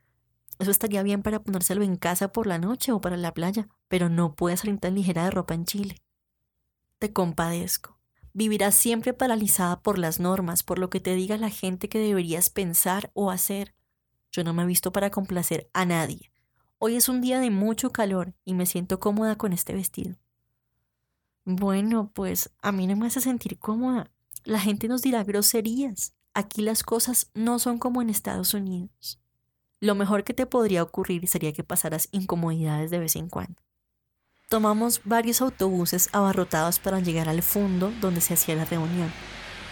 eso 0.60 0.70
estaría 0.70 1.02
bien 1.02 1.24
para 1.24 1.42
ponérselo 1.42 1.82
en 1.82 1.96
casa 1.96 2.30
por 2.30 2.46
la 2.46 2.60
noche 2.60 2.92
o 2.92 3.00
para 3.00 3.16
la 3.16 3.34
playa, 3.34 3.66
pero 3.88 4.08
no 4.08 4.36
puedes 4.36 4.60
salir 4.60 4.78
tan 4.78 4.94
ligera 4.94 5.24
de 5.24 5.32
ropa 5.32 5.54
en 5.54 5.64
Chile. 5.64 6.00
Te 7.00 7.12
compadezco. 7.12 7.98
Vivirás 8.34 8.76
siempre 8.76 9.14
paralizada 9.14 9.82
por 9.82 9.98
las 9.98 10.20
normas, 10.20 10.62
por 10.62 10.78
lo 10.78 10.90
que 10.90 11.00
te 11.00 11.16
diga 11.16 11.38
la 11.38 11.50
gente 11.50 11.88
que 11.88 11.98
deberías 11.98 12.50
pensar 12.50 13.10
o 13.14 13.32
hacer. 13.32 13.74
Yo 14.30 14.44
no 14.44 14.54
me 14.54 14.62
he 14.62 14.66
visto 14.66 14.92
para 14.92 15.10
complacer 15.10 15.68
a 15.72 15.84
nadie. 15.84 16.30
Hoy 16.86 16.96
es 16.96 17.08
un 17.08 17.22
día 17.22 17.40
de 17.40 17.48
mucho 17.48 17.92
calor 17.92 18.34
y 18.44 18.52
me 18.52 18.66
siento 18.66 19.00
cómoda 19.00 19.36
con 19.36 19.54
este 19.54 19.72
vestido. 19.72 20.16
Bueno, 21.46 22.10
pues 22.12 22.50
a 22.60 22.72
mí 22.72 22.86
no 22.86 22.94
me 22.94 23.06
hace 23.06 23.22
sentir 23.22 23.58
cómoda. 23.58 24.10
La 24.44 24.60
gente 24.60 24.86
nos 24.86 25.00
dirá 25.00 25.24
groserías. 25.24 26.12
Aquí 26.34 26.60
las 26.60 26.82
cosas 26.82 27.30
no 27.32 27.58
son 27.58 27.78
como 27.78 28.02
en 28.02 28.10
Estados 28.10 28.52
Unidos 28.52 29.18
lo 29.84 29.94
mejor 29.94 30.24
que 30.24 30.32
te 30.32 30.46
podría 30.46 30.82
ocurrir 30.82 31.28
sería 31.28 31.52
que 31.52 31.62
pasaras 31.62 32.08
incomodidades 32.10 32.90
de 32.90 32.98
vez 32.98 33.16
en 33.16 33.28
cuando. 33.28 33.60
Tomamos 34.48 35.02
varios 35.04 35.42
autobuses 35.42 36.08
abarrotados 36.12 36.78
para 36.78 37.00
llegar 37.00 37.28
al 37.28 37.42
fondo 37.42 37.92
donde 38.00 38.22
se 38.22 38.32
hacía 38.32 38.54
la 38.54 38.64
reunión, 38.64 39.12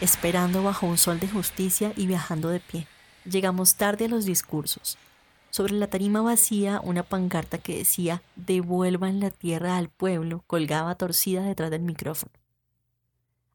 esperando 0.03 0.63
bajo 0.63 0.87
un 0.87 0.99
sol 0.99 1.19
de 1.19 1.29
justicia 1.29 1.95
y 1.97 2.07
viajando 2.07 2.51
de 2.51 2.61
pie. 2.61 2.87
Llegamos 3.25 3.77
tarde 3.77 4.05
a 4.05 4.09
los 4.09 4.27
discursos. 4.27 4.99
Sobre 5.53 5.75
la 5.75 5.87
tarima 5.87 6.23
vacía, 6.23 6.81
una 6.83 7.03
pancarta 7.03 7.59
que 7.59 7.77
decía 7.77 8.23
Devuelvan 8.37 9.21
la 9.21 9.29
tierra 9.29 9.77
al 9.77 9.91
pueblo 9.91 10.43
colgaba 10.47 10.95
torcida 10.95 11.43
detrás 11.43 11.71
del 11.71 11.83
micrófono. 11.83 12.33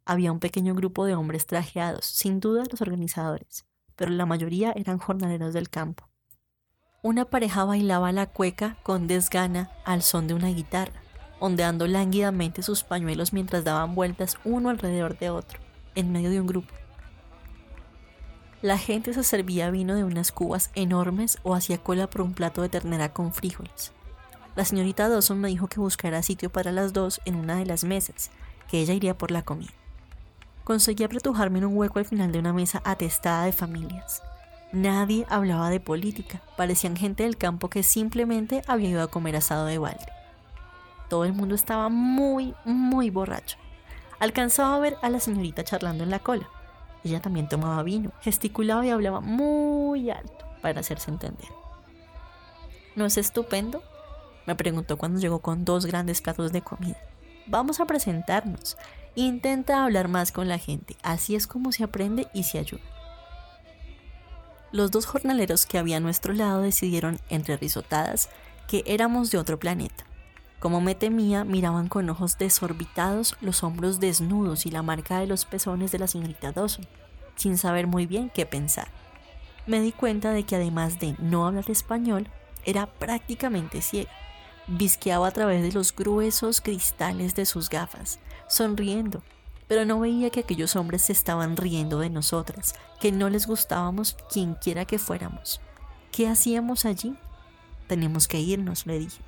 Había 0.05 0.31
un 0.31 0.39
pequeño 0.39 0.75
grupo 0.75 1.05
de 1.05 1.15
hombres 1.15 1.47
trajeados, 1.47 2.05
sin 2.05 2.39
duda 2.39 2.65
los 2.69 2.81
organizadores, 2.83 3.65
pero 3.95 4.11
la 4.11 4.27
mayoría 4.27 4.73
eran 4.73 4.99
jornaleros 4.99 5.55
del 5.55 5.71
campo. 5.71 6.07
Una 7.01 7.25
pareja 7.25 7.65
bailaba 7.65 8.11
la 8.11 8.27
cueca 8.27 8.77
con 8.83 9.07
desgana 9.07 9.71
al 9.83 10.03
son 10.03 10.27
de 10.27 10.35
una 10.35 10.49
guitarra, 10.49 11.01
ondeando 11.39 11.87
lánguidamente 11.87 12.61
sus 12.61 12.83
pañuelos 12.83 13.33
mientras 13.33 13.63
daban 13.63 13.95
vueltas 13.95 14.37
uno 14.45 14.69
alrededor 14.69 15.17
de 15.17 15.31
otro, 15.31 15.59
en 15.95 16.11
medio 16.11 16.29
de 16.29 16.41
un 16.41 16.45
grupo. 16.45 16.75
La 18.63 18.79
gente 18.79 19.13
se 19.13 19.23
servía 19.23 19.69
vino 19.69 19.93
de 19.93 20.03
unas 20.03 20.31
cubas 20.31 20.71
enormes 20.73 21.37
o 21.43 21.53
hacía 21.53 21.77
cola 21.77 22.09
por 22.09 22.21
un 22.21 22.33
plato 22.33 22.63
de 22.63 22.69
ternera 22.69 23.13
con 23.13 23.31
frijoles. 23.31 23.91
La 24.55 24.65
señorita 24.65 25.07
Dawson 25.07 25.39
me 25.39 25.49
dijo 25.49 25.67
que 25.67 25.79
buscara 25.79 26.23
sitio 26.23 26.49
para 26.49 26.71
las 26.71 26.91
dos 26.91 27.21
en 27.25 27.35
una 27.35 27.57
de 27.57 27.67
las 27.67 27.83
mesas, 27.83 28.31
que 28.67 28.81
ella 28.81 28.95
iría 28.95 29.15
por 29.15 29.29
la 29.29 29.43
comida. 29.43 29.69
Conseguí 30.63 31.03
apretujarme 31.03 31.59
en 31.59 31.65
un 31.65 31.77
hueco 31.77 31.99
al 31.99 32.05
final 32.05 32.31
de 32.31 32.39
una 32.39 32.51
mesa 32.51 32.81
atestada 32.83 33.45
de 33.45 33.51
familias. 33.51 34.23
Nadie 34.71 35.27
hablaba 35.29 35.69
de 35.69 35.79
política, 35.79 36.41
parecían 36.57 36.97
gente 36.97 37.23
del 37.23 37.37
campo 37.37 37.69
que 37.69 37.83
simplemente 37.83 38.63
había 38.67 38.89
ido 38.89 39.03
a 39.03 39.11
comer 39.11 39.35
asado 39.35 39.67
de 39.67 39.77
balde. 39.77 40.11
Todo 41.09 41.25
el 41.25 41.33
mundo 41.33 41.53
estaba 41.53 41.89
muy, 41.89 42.55
muy 42.65 43.11
borracho. 43.11 43.57
Alcanzaba 44.19 44.75
a 44.75 44.79
ver 44.79 44.97
a 45.03 45.09
la 45.09 45.19
señorita 45.19 45.63
charlando 45.63 46.03
en 46.03 46.09
la 46.09 46.19
cola. 46.19 46.49
Ella 47.03 47.21
también 47.21 47.47
tomaba 47.47 47.83
vino, 47.83 48.11
gesticulaba 48.21 48.85
y 48.85 48.89
hablaba 48.89 49.21
muy 49.21 50.09
alto 50.09 50.45
para 50.61 50.79
hacerse 50.79 51.11
entender. 51.11 51.49
¿No 52.95 53.05
es 53.05 53.17
estupendo? 53.17 53.83
Me 54.45 54.55
preguntó 54.55 54.97
cuando 54.97 55.19
llegó 55.19 55.39
con 55.39 55.65
dos 55.65 55.85
grandes 55.85 56.21
platos 56.21 56.51
de 56.51 56.61
comida. 56.61 56.97
Vamos 57.45 57.79
a 57.79 57.85
presentarnos. 57.85 58.77
Intenta 59.15 59.83
hablar 59.83 60.07
más 60.07 60.31
con 60.31 60.47
la 60.47 60.57
gente. 60.57 60.95
Así 61.03 61.35
es 61.35 61.47
como 61.47 61.71
se 61.71 61.83
aprende 61.83 62.27
y 62.33 62.43
se 62.43 62.59
ayuda. 62.59 62.81
Los 64.71 64.91
dos 64.91 65.05
jornaleros 65.05 65.65
que 65.65 65.77
había 65.77 65.97
a 65.97 66.01
nuestro 66.01 66.33
lado 66.33 66.61
decidieron, 66.61 67.19
entre 67.29 67.57
risotadas, 67.57 68.29
que 68.67 68.83
éramos 68.85 69.31
de 69.31 69.37
otro 69.37 69.59
planeta. 69.59 70.06
Como 70.59 70.81
me 70.81 70.95
temía, 70.95 71.43
miraban 71.43 71.87
con 71.87 72.09
ojos 72.09 72.37
desorbitados 72.39 73.35
los 73.41 73.63
hombros 73.63 73.99
desnudos 73.99 74.65
y 74.65 74.71
la 74.71 74.81
marca 74.81 75.19
de 75.19 75.27
los 75.27 75.45
pezones 75.45 75.91
de 75.91 75.99
la 75.99 76.07
señorita 76.07 76.51
Dawson, 76.51 76.87
sin 77.35 77.57
saber 77.57 77.85
muy 77.85 78.07
bien 78.07 78.31
qué 78.33 78.47
pensar. 78.47 78.87
Me 79.67 79.81
di 79.81 79.91
cuenta 79.91 80.31
de 80.31 80.43
que 80.43 80.55
además 80.55 80.99
de 80.99 81.15
no 81.19 81.45
hablar 81.45 81.69
español, 81.69 82.27
era 82.65 82.87
prácticamente 82.87 83.81
ciega. 83.81 84.09
Visqueaba 84.65 85.27
a 85.27 85.31
través 85.31 85.61
de 85.61 85.71
los 85.71 85.95
gruesos 85.95 86.59
cristales 86.59 87.35
de 87.35 87.45
sus 87.45 87.69
gafas, 87.69 88.19
sonriendo, 88.49 89.21
pero 89.67 89.85
no 89.85 89.99
veía 89.99 90.31
que 90.31 90.39
aquellos 90.39 90.75
hombres 90.75 91.03
se 91.03 91.13
estaban 91.13 91.55
riendo 91.55 91.99
de 91.99 92.09
nosotras, 92.09 92.73
que 92.99 93.11
no 93.11 93.29
les 93.29 93.45
gustábamos 93.45 94.17
quienquiera 94.31 94.85
que 94.85 94.97
fuéramos. 94.97 95.61
¿Qué 96.11 96.27
hacíamos 96.27 96.85
allí? 96.85 97.15
Tenemos 97.87 98.27
que 98.27 98.39
irnos, 98.39 98.87
le 98.87 98.99
dije 98.99 99.26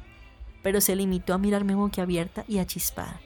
pero 0.62 0.82
se 0.82 0.96
limitó 0.96 1.34
a 1.34 1.38
mirarme 1.38 1.76
boquiabierta 1.76 2.46
y 2.48 2.60
achispada. 2.60 3.20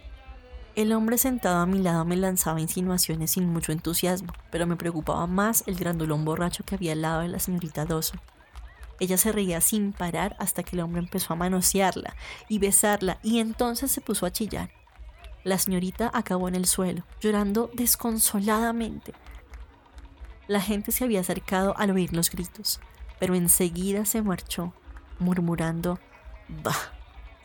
El 0.75 0.91
hombre 0.91 1.19
sentado 1.19 1.57
a 1.57 1.65
mi 1.67 1.79
lado 1.79 2.03
me 2.03 2.15
lanzaba 2.15 2.59
insinuaciones 2.59 3.31
sin 3.31 3.47
mucho 3.47 3.71
entusiasmo, 3.71 4.33
pero 4.49 4.65
me 4.65 4.75
preocupaba 4.75 5.27
más 5.27 5.63
el 5.67 5.75
grandulón 5.75 6.25
borracho 6.25 6.63
que 6.63 6.73
había 6.75 6.93
al 6.93 7.01
lado 7.03 7.21
de 7.21 7.27
la 7.27 7.39
señorita 7.39 7.85
Dawson. 7.85 8.19
Ella 8.99 9.17
se 9.17 9.31
reía 9.31 9.61
sin 9.61 9.93
parar 9.93 10.35
hasta 10.39 10.63
que 10.63 10.75
el 10.75 10.81
hombre 10.81 11.01
empezó 11.01 11.33
a 11.33 11.35
manosearla 11.35 12.15
y 12.49 12.57
besarla 12.57 13.19
y 13.21 13.39
entonces 13.39 13.91
se 13.91 14.01
puso 14.01 14.25
a 14.25 14.31
chillar. 14.31 14.71
La 15.43 15.57
señorita 15.57 16.09
acabó 16.13 16.47
en 16.47 16.55
el 16.55 16.65
suelo, 16.65 17.03
llorando 17.19 17.69
desconsoladamente. 17.73 19.13
La 20.47 20.61
gente 20.61 20.91
se 20.91 21.03
había 21.03 21.19
acercado 21.19 21.75
al 21.77 21.91
oír 21.91 22.13
los 22.13 22.31
gritos, 22.31 22.79
pero 23.19 23.35
enseguida 23.35 24.05
se 24.05 24.21
marchó, 24.21 24.73
murmurando, 25.19 25.99
Bah, 26.47 26.93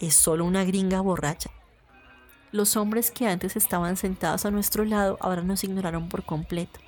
es 0.00 0.14
solo 0.14 0.44
una 0.44 0.64
gringa 0.64 1.00
borracha. 1.00 1.50
Los 2.50 2.76
hombres 2.76 3.10
que 3.10 3.26
antes 3.26 3.56
estaban 3.56 3.96
sentados 3.96 4.46
a 4.46 4.50
nuestro 4.50 4.84
lado 4.84 5.18
ahora 5.20 5.42
nos 5.42 5.64
ignoraron 5.64 6.08
por 6.08 6.24
completo. 6.24 6.80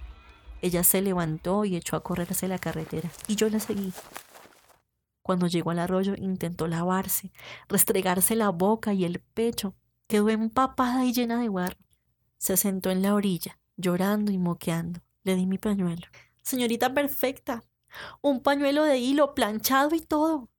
Ella 0.62 0.84
se 0.84 1.02
levantó 1.02 1.64
y 1.64 1.76
echó 1.76 1.96
a 1.96 2.02
correr 2.02 2.28
hacia 2.30 2.48
la 2.48 2.58
carretera, 2.58 3.10
y 3.28 3.36
yo 3.36 3.48
la 3.48 3.60
seguí. 3.60 3.92
Cuando 5.22 5.46
llegó 5.46 5.70
al 5.70 5.78
arroyo 5.78 6.14
intentó 6.16 6.66
lavarse, 6.66 7.32
restregarse 7.68 8.36
la 8.36 8.48
boca 8.50 8.94
y 8.94 9.04
el 9.04 9.20
pecho. 9.20 9.74
Quedó 10.06 10.28
empapada 10.28 11.04
y 11.04 11.12
llena 11.12 11.40
de 11.40 11.48
barro. 11.48 11.78
Se 12.36 12.56
sentó 12.56 12.90
en 12.90 13.02
la 13.02 13.14
orilla, 13.14 13.58
llorando 13.76 14.32
y 14.32 14.38
moqueando. 14.38 15.00
Le 15.22 15.36
di 15.36 15.46
mi 15.46 15.58
pañuelo. 15.58 16.06
Señorita 16.42 16.94
perfecta, 16.94 17.62
un 18.22 18.42
pañuelo 18.42 18.84
de 18.84 18.98
hilo 18.98 19.34
planchado 19.34 19.94
y 19.94 20.00
todo. 20.00 20.50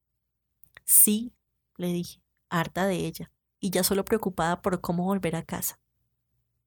Sí, 0.86 1.34
le 1.76 1.88
dije 1.88 2.21
harta 2.52 2.86
de 2.86 2.98
ella, 2.98 3.32
y 3.60 3.72
ya 3.72 3.84
solo 3.84 4.06
preocupada 4.06 4.62
por 4.62 4.82
cómo 4.82 5.06
volver 5.06 5.36
a 5.36 5.44
casa. 5.44 5.80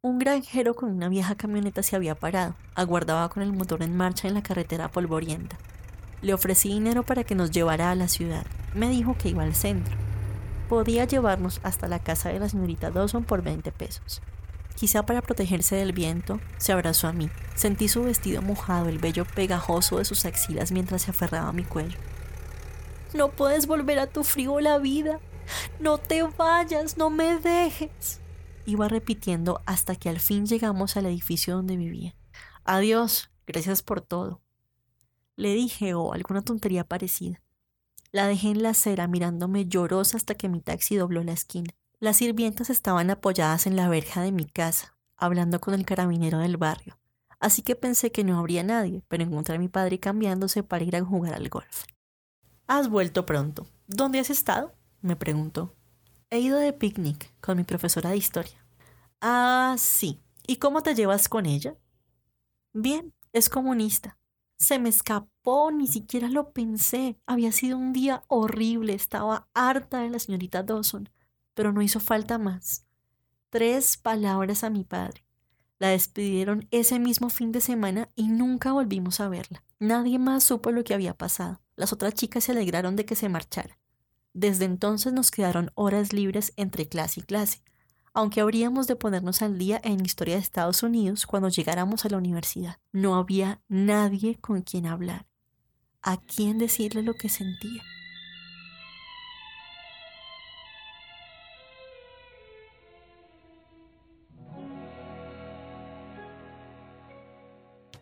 Un 0.03 0.19
granjero 0.19 0.75
con 0.75 0.91
una 0.91 1.09
vieja 1.09 1.35
camioneta 1.35 1.83
se 1.83 1.97
había 1.97 2.15
parado, 2.15 2.57
aguardaba 2.75 3.29
con 3.29 3.43
el 3.43 3.53
motor 3.53 3.83
en 3.83 3.97
marcha 3.97 4.29
en 4.29 4.35
la 4.35 4.43
carretera 4.43 4.91
polvorienta. 4.91 5.57
Le 6.21 6.35
ofrecí 6.35 6.69
dinero 6.69 7.05
para 7.05 7.25
que 7.25 7.35
nos 7.35 7.51
llevara 7.51 7.91
a 7.91 7.95
la 7.95 8.09
ciudad. 8.09 8.47
Me 8.75 8.89
dijo 8.89 9.17
que 9.17 9.29
iba 9.29 9.43
al 9.43 9.55
centro. 9.55 9.95
Podía 10.69 11.05
llevarnos 11.05 11.61
hasta 11.63 11.89
la 11.89 11.99
casa 12.01 12.31
de 12.31 12.39
la 12.39 12.49
señorita 12.49 12.91
Dawson 12.91 13.25
por 13.25 13.43
20 13.43 13.73
pesos. 13.73 14.21
Quizá 14.75 15.07
para 15.07 15.23
protegerse 15.23 15.77
del 15.77 15.93
viento, 15.93 16.41
se 16.59 16.73
abrazó 16.73 17.09
a 17.09 17.13
mí. 17.13 17.31
Sentí 17.55 17.89
su 17.89 18.03
vestido 18.03 18.43
mojado, 18.43 18.89
el 18.89 18.99
vello 18.99 19.25
pegajoso 19.25 19.99
de 19.99 20.05
sus 20.05 20.25
axilas 20.25 20.73
mientras 20.73 21.03
se 21.03 21.13
aferraba 21.13 21.49
a 21.49 21.53
mi 21.53 21.65
cuello. 21.65 21.99
No 23.15 23.31
puedes 23.31 23.67
volver 23.67 24.01
a 24.01 24.09
tu 24.09 24.25
frío 24.25 24.61
la 24.61 24.79
vida, 24.79 25.21
no 25.81 25.99
te 25.99 26.23
vayas, 26.23 26.97
no 26.97 27.11
me 27.11 27.39
dejes. 27.39 28.21
Iba 28.67 28.89
repitiendo 28.89 29.61
hasta 29.67 29.97
que 29.97 30.09
al 30.09 30.21
fin 30.21 30.47
llegamos 30.47 30.97
al 30.97 31.07
edificio 31.07 31.57
donde 31.57 31.77
vivía. 31.77 32.15
Adiós, 32.65 33.31
gracias 33.47 33.83
por 33.83 34.01
todo. 34.01 34.41
Le 35.37 35.53
dije 35.53 35.95
o 35.95 36.13
alguna 36.13 36.43
tontería 36.43 36.85
parecida. 36.85 37.43
La 38.13 38.27
dejé 38.29 38.51
en 38.51 38.63
la 38.63 38.71
acera 38.71 39.09
mirándome 39.09 39.67
llorosa 39.67 40.17
hasta 40.17 40.35
que 40.35 40.49
mi 40.49 40.61
taxi 40.61 40.97
dobló 40.97 41.25
la 41.25 41.33
esquina. 41.33 41.75
Las 41.99 42.19
sirvientas 42.19 42.71
estaban 42.71 43.11
apoyadas 43.11 43.67
en 43.67 43.77
la 43.77 43.89
verja 43.89 44.23
de 44.23 44.31
mi 44.31 44.47
casa, 44.47 44.97
hablando 45.17 45.61
con 45.61 45.75
el 45.75 45.85
carabinero 45.85 46.39
del 46.39 46.57
barrio. 46.57 46.99
Así 47.41 47.63
que 47.63 47.77
pensé 47.77 48.13
que 48.13 48.25
no 48.25 48.39
habría 48.39 48.63
nadie, 48.63 49.03
pero 49.09 49.25
encontré 49.25 49.57
a 49.57 49.59
mi 49.59 49.69
padre 49.69 49.99
cambiándose 50.01 50.63
para 50.63 50.85
ir 50.85 50.97
a 50.97 51.05
jugar 51.05 51.35
al 51.35 51.49
golf. 51.49 51.85
Has 52.67 52.89
vuelto 52.89 53.27
pronto. 53.27 53.67
¿Dónde 53.87 54.19
has 54.19 54.31
estado? 54.31 54.73
Me 55.05 55.17
preguntó. 55.17 55.77
He 56.31 56.41
ido 56.41 56.59
de 56.59 56.73
picnic 56.73 57.33
con 57.41 57.59
mi 57.59 57.65
profesora 57.65 58.11
de 58.11 58.17
historia. 58.17 58.65
Ah, 59.21 59.77
sí. 59.79 60.21
¿Y 60.47 60.57
cómo 60.57 60.83
te 60.83 60.95
llevas 60.95 61.29
con 61.29 61.47
ella? 61.47 61.77
Bien, 62.73 63.15
es 63.33 63.49
comunista. 63.49 64.19
Se 64.57 64.79
me 64.79 64.89
escapó, 64.89 65.71
ni 65.71 65.87
siquiera 65.87 66.29
lo 66.29 66.53
pensé. 66.53 67.19
Había 67.27 67.53
sido 67.53 67.77
un 67.77 67.93
día 67.93 68.25
horrible, 68.29 68.95
estaba 68.95 69.49
harta 69.53 70.01
de 70.01 70.11
la 70.11 70.19
señorita 70.19 70.63
Dawson, 70.63 71.11
pero 71.55 71.73
no 71.73 71.83
hizo 71.83 72.01
falta 72.01 72.39
más. 72.39 72.87
Tres 73.51 73.97
palabras 73.97 74.65
a 74.65 74.71
mi 74.71 74.85
padre. 74.85 75.25
La 75.79 75.89
despidieron 75.89 76.67
ese 76.71 76.99
mismo 76.99 77.29
fin 77.29 77.53
de 77.53 77.61
semana 77.61 78.11
y 78.15 78.29
nunca 78.29 78.73
volvimos 78.73 79.21
a 79.21 79.29
verla. 79.29 79.63
Nadie 79.79 80.19
más 80.19 80.45
supo 80.45 80.71
lo 80.71 80.83
que 80.83 80.95
había 80.95 81.15
pasado. 81.15 81.61
Las 81.77 81.93
otras 81.93 82.15
chicas 82.15 82.45
se 82.45 82.53
alegraron 82.53 82.97
de 82.97 83.05
que 83.05 83.17
se 83.17 83.29
marchara. 83.29 83.79
Desde 84.35 84.65
entonces 84.65 85.13
nos 85.13 85.31
quedaron 85.31 85.71
horas 85.77 86.13
libres 86.13 86.53
entre 86.57 86.89
clase 86.89 87.21
y 87.21 87.23
clase, 87.23 87.63
aunque 88.13 88.41
habríamos 88.41 88.89
de 88.89 88.97
ponernos 88.97 89.43
al 89.43 89.59
día 89.59 89.81
en 89.85 90.05
historia 90.05 90.35
de 90.35 90.41
Estados 90.41 90.83
Unidos 90.83 91.25
cuando 91.25 91.49
llegáramos 91.49 92.05
a 92.05 92.09
la 92.09 92.19
universidad. 92.19 92.79
No 92.91 93.15
había 93.15 93.61
nadie 93.69 94.37
con 94.41 94.63
quien 94.63 94.87
hablar, 94.87 95.27
a 96.03 96.17
quien 96.17 96.59
decirle 96.59 97.03
lo 97.03 97.15
que 97.15 97.29
sentía. 97.29 97.83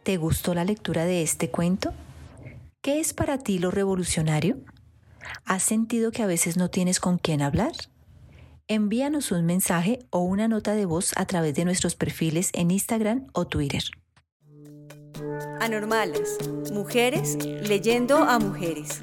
¿Te 0.03 0.17
gustó 0.17 0.55
la 0.55 0.65
lectura 0.65 1.05
de 1.05 1.23
este 1.23 1.51
cuento? 1.51 1.93
¿Qué 2.81 3.01
es 3.01 3.13
para 3.13 3.37
ti 3.39 3.59
lo 3.59 3.71
revolucionario? 3.71 4.57
¿Has 5.45 5.63
sentido 5.63 6.13
que 6.13 6.23
a 6.23 6.27
veces 6.27 6.57
no 6.57 6.71
tienes 6.71 7.01
con 7.01 7.19
quién 7.19 7.43
hablar? 7.43 7.73
Envíanos 8.69 9.33
un 9.33 9.45
mensaje 9.45 9.99
o 10.11 10.21
una 10.21 10.49
nota 10.49 10.75
de 10.75 10.87
voz 10.87 11.13
a 11.17 11.27
través 11.27 11.55
de 11.55 11.65
nuestros 11.65 11.95
perfiles 11.95 12.51
en 12.55 12.71
Instagram 12.71 13.27
o 13.33 13.47
Twitter. 13.47 13.83
Anormales, 15.61 16.39
mujeres 16.73 17.37
leyendo 17.45 18.19
a 18.19 18.39
mujeres. 18.39 19.03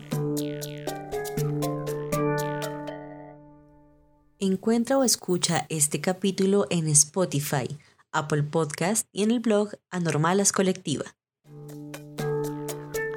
Encuentra 4.40 4.98
o 4.98 5.04
escucha 5.04 5.66
este 5.70 6.00
capítulo 6.00 6.66
en 6.70 6.88
Spotify, 6.88 7.78
Apple 8.12 8.44
Podcast 8.44 9.08
y 9.12 9.24
en 9.24 9.32
el 9.32 9.42
blog 9.42 9.72
Anormalas 9.92 10.52
Colectiva. 10.52 11.19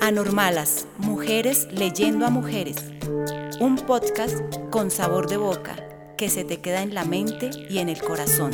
Anormalas, 0.05 0.89
mujeres 0.99 1.69
leyendo 1.71 2.27
a 2.27 2.31
mujeres. 2.31 2.75
Un 3.61 3.77
podcast 3.77 4.35
con 4.73 4.91
sabor 4.91 5.29
de 5.29 5.37
boca 5.37 5.77
que 6.19 6.29
se 6.29 6.43
te 6.43 6.61
queda 6.61 6.83
en 6.83 6.93
la 6.93 7.05
mente 7.05 7.51
y 7.71 7.79
en 7.79 7.89
el 7.89 8.03
corazón. 8.03 8.51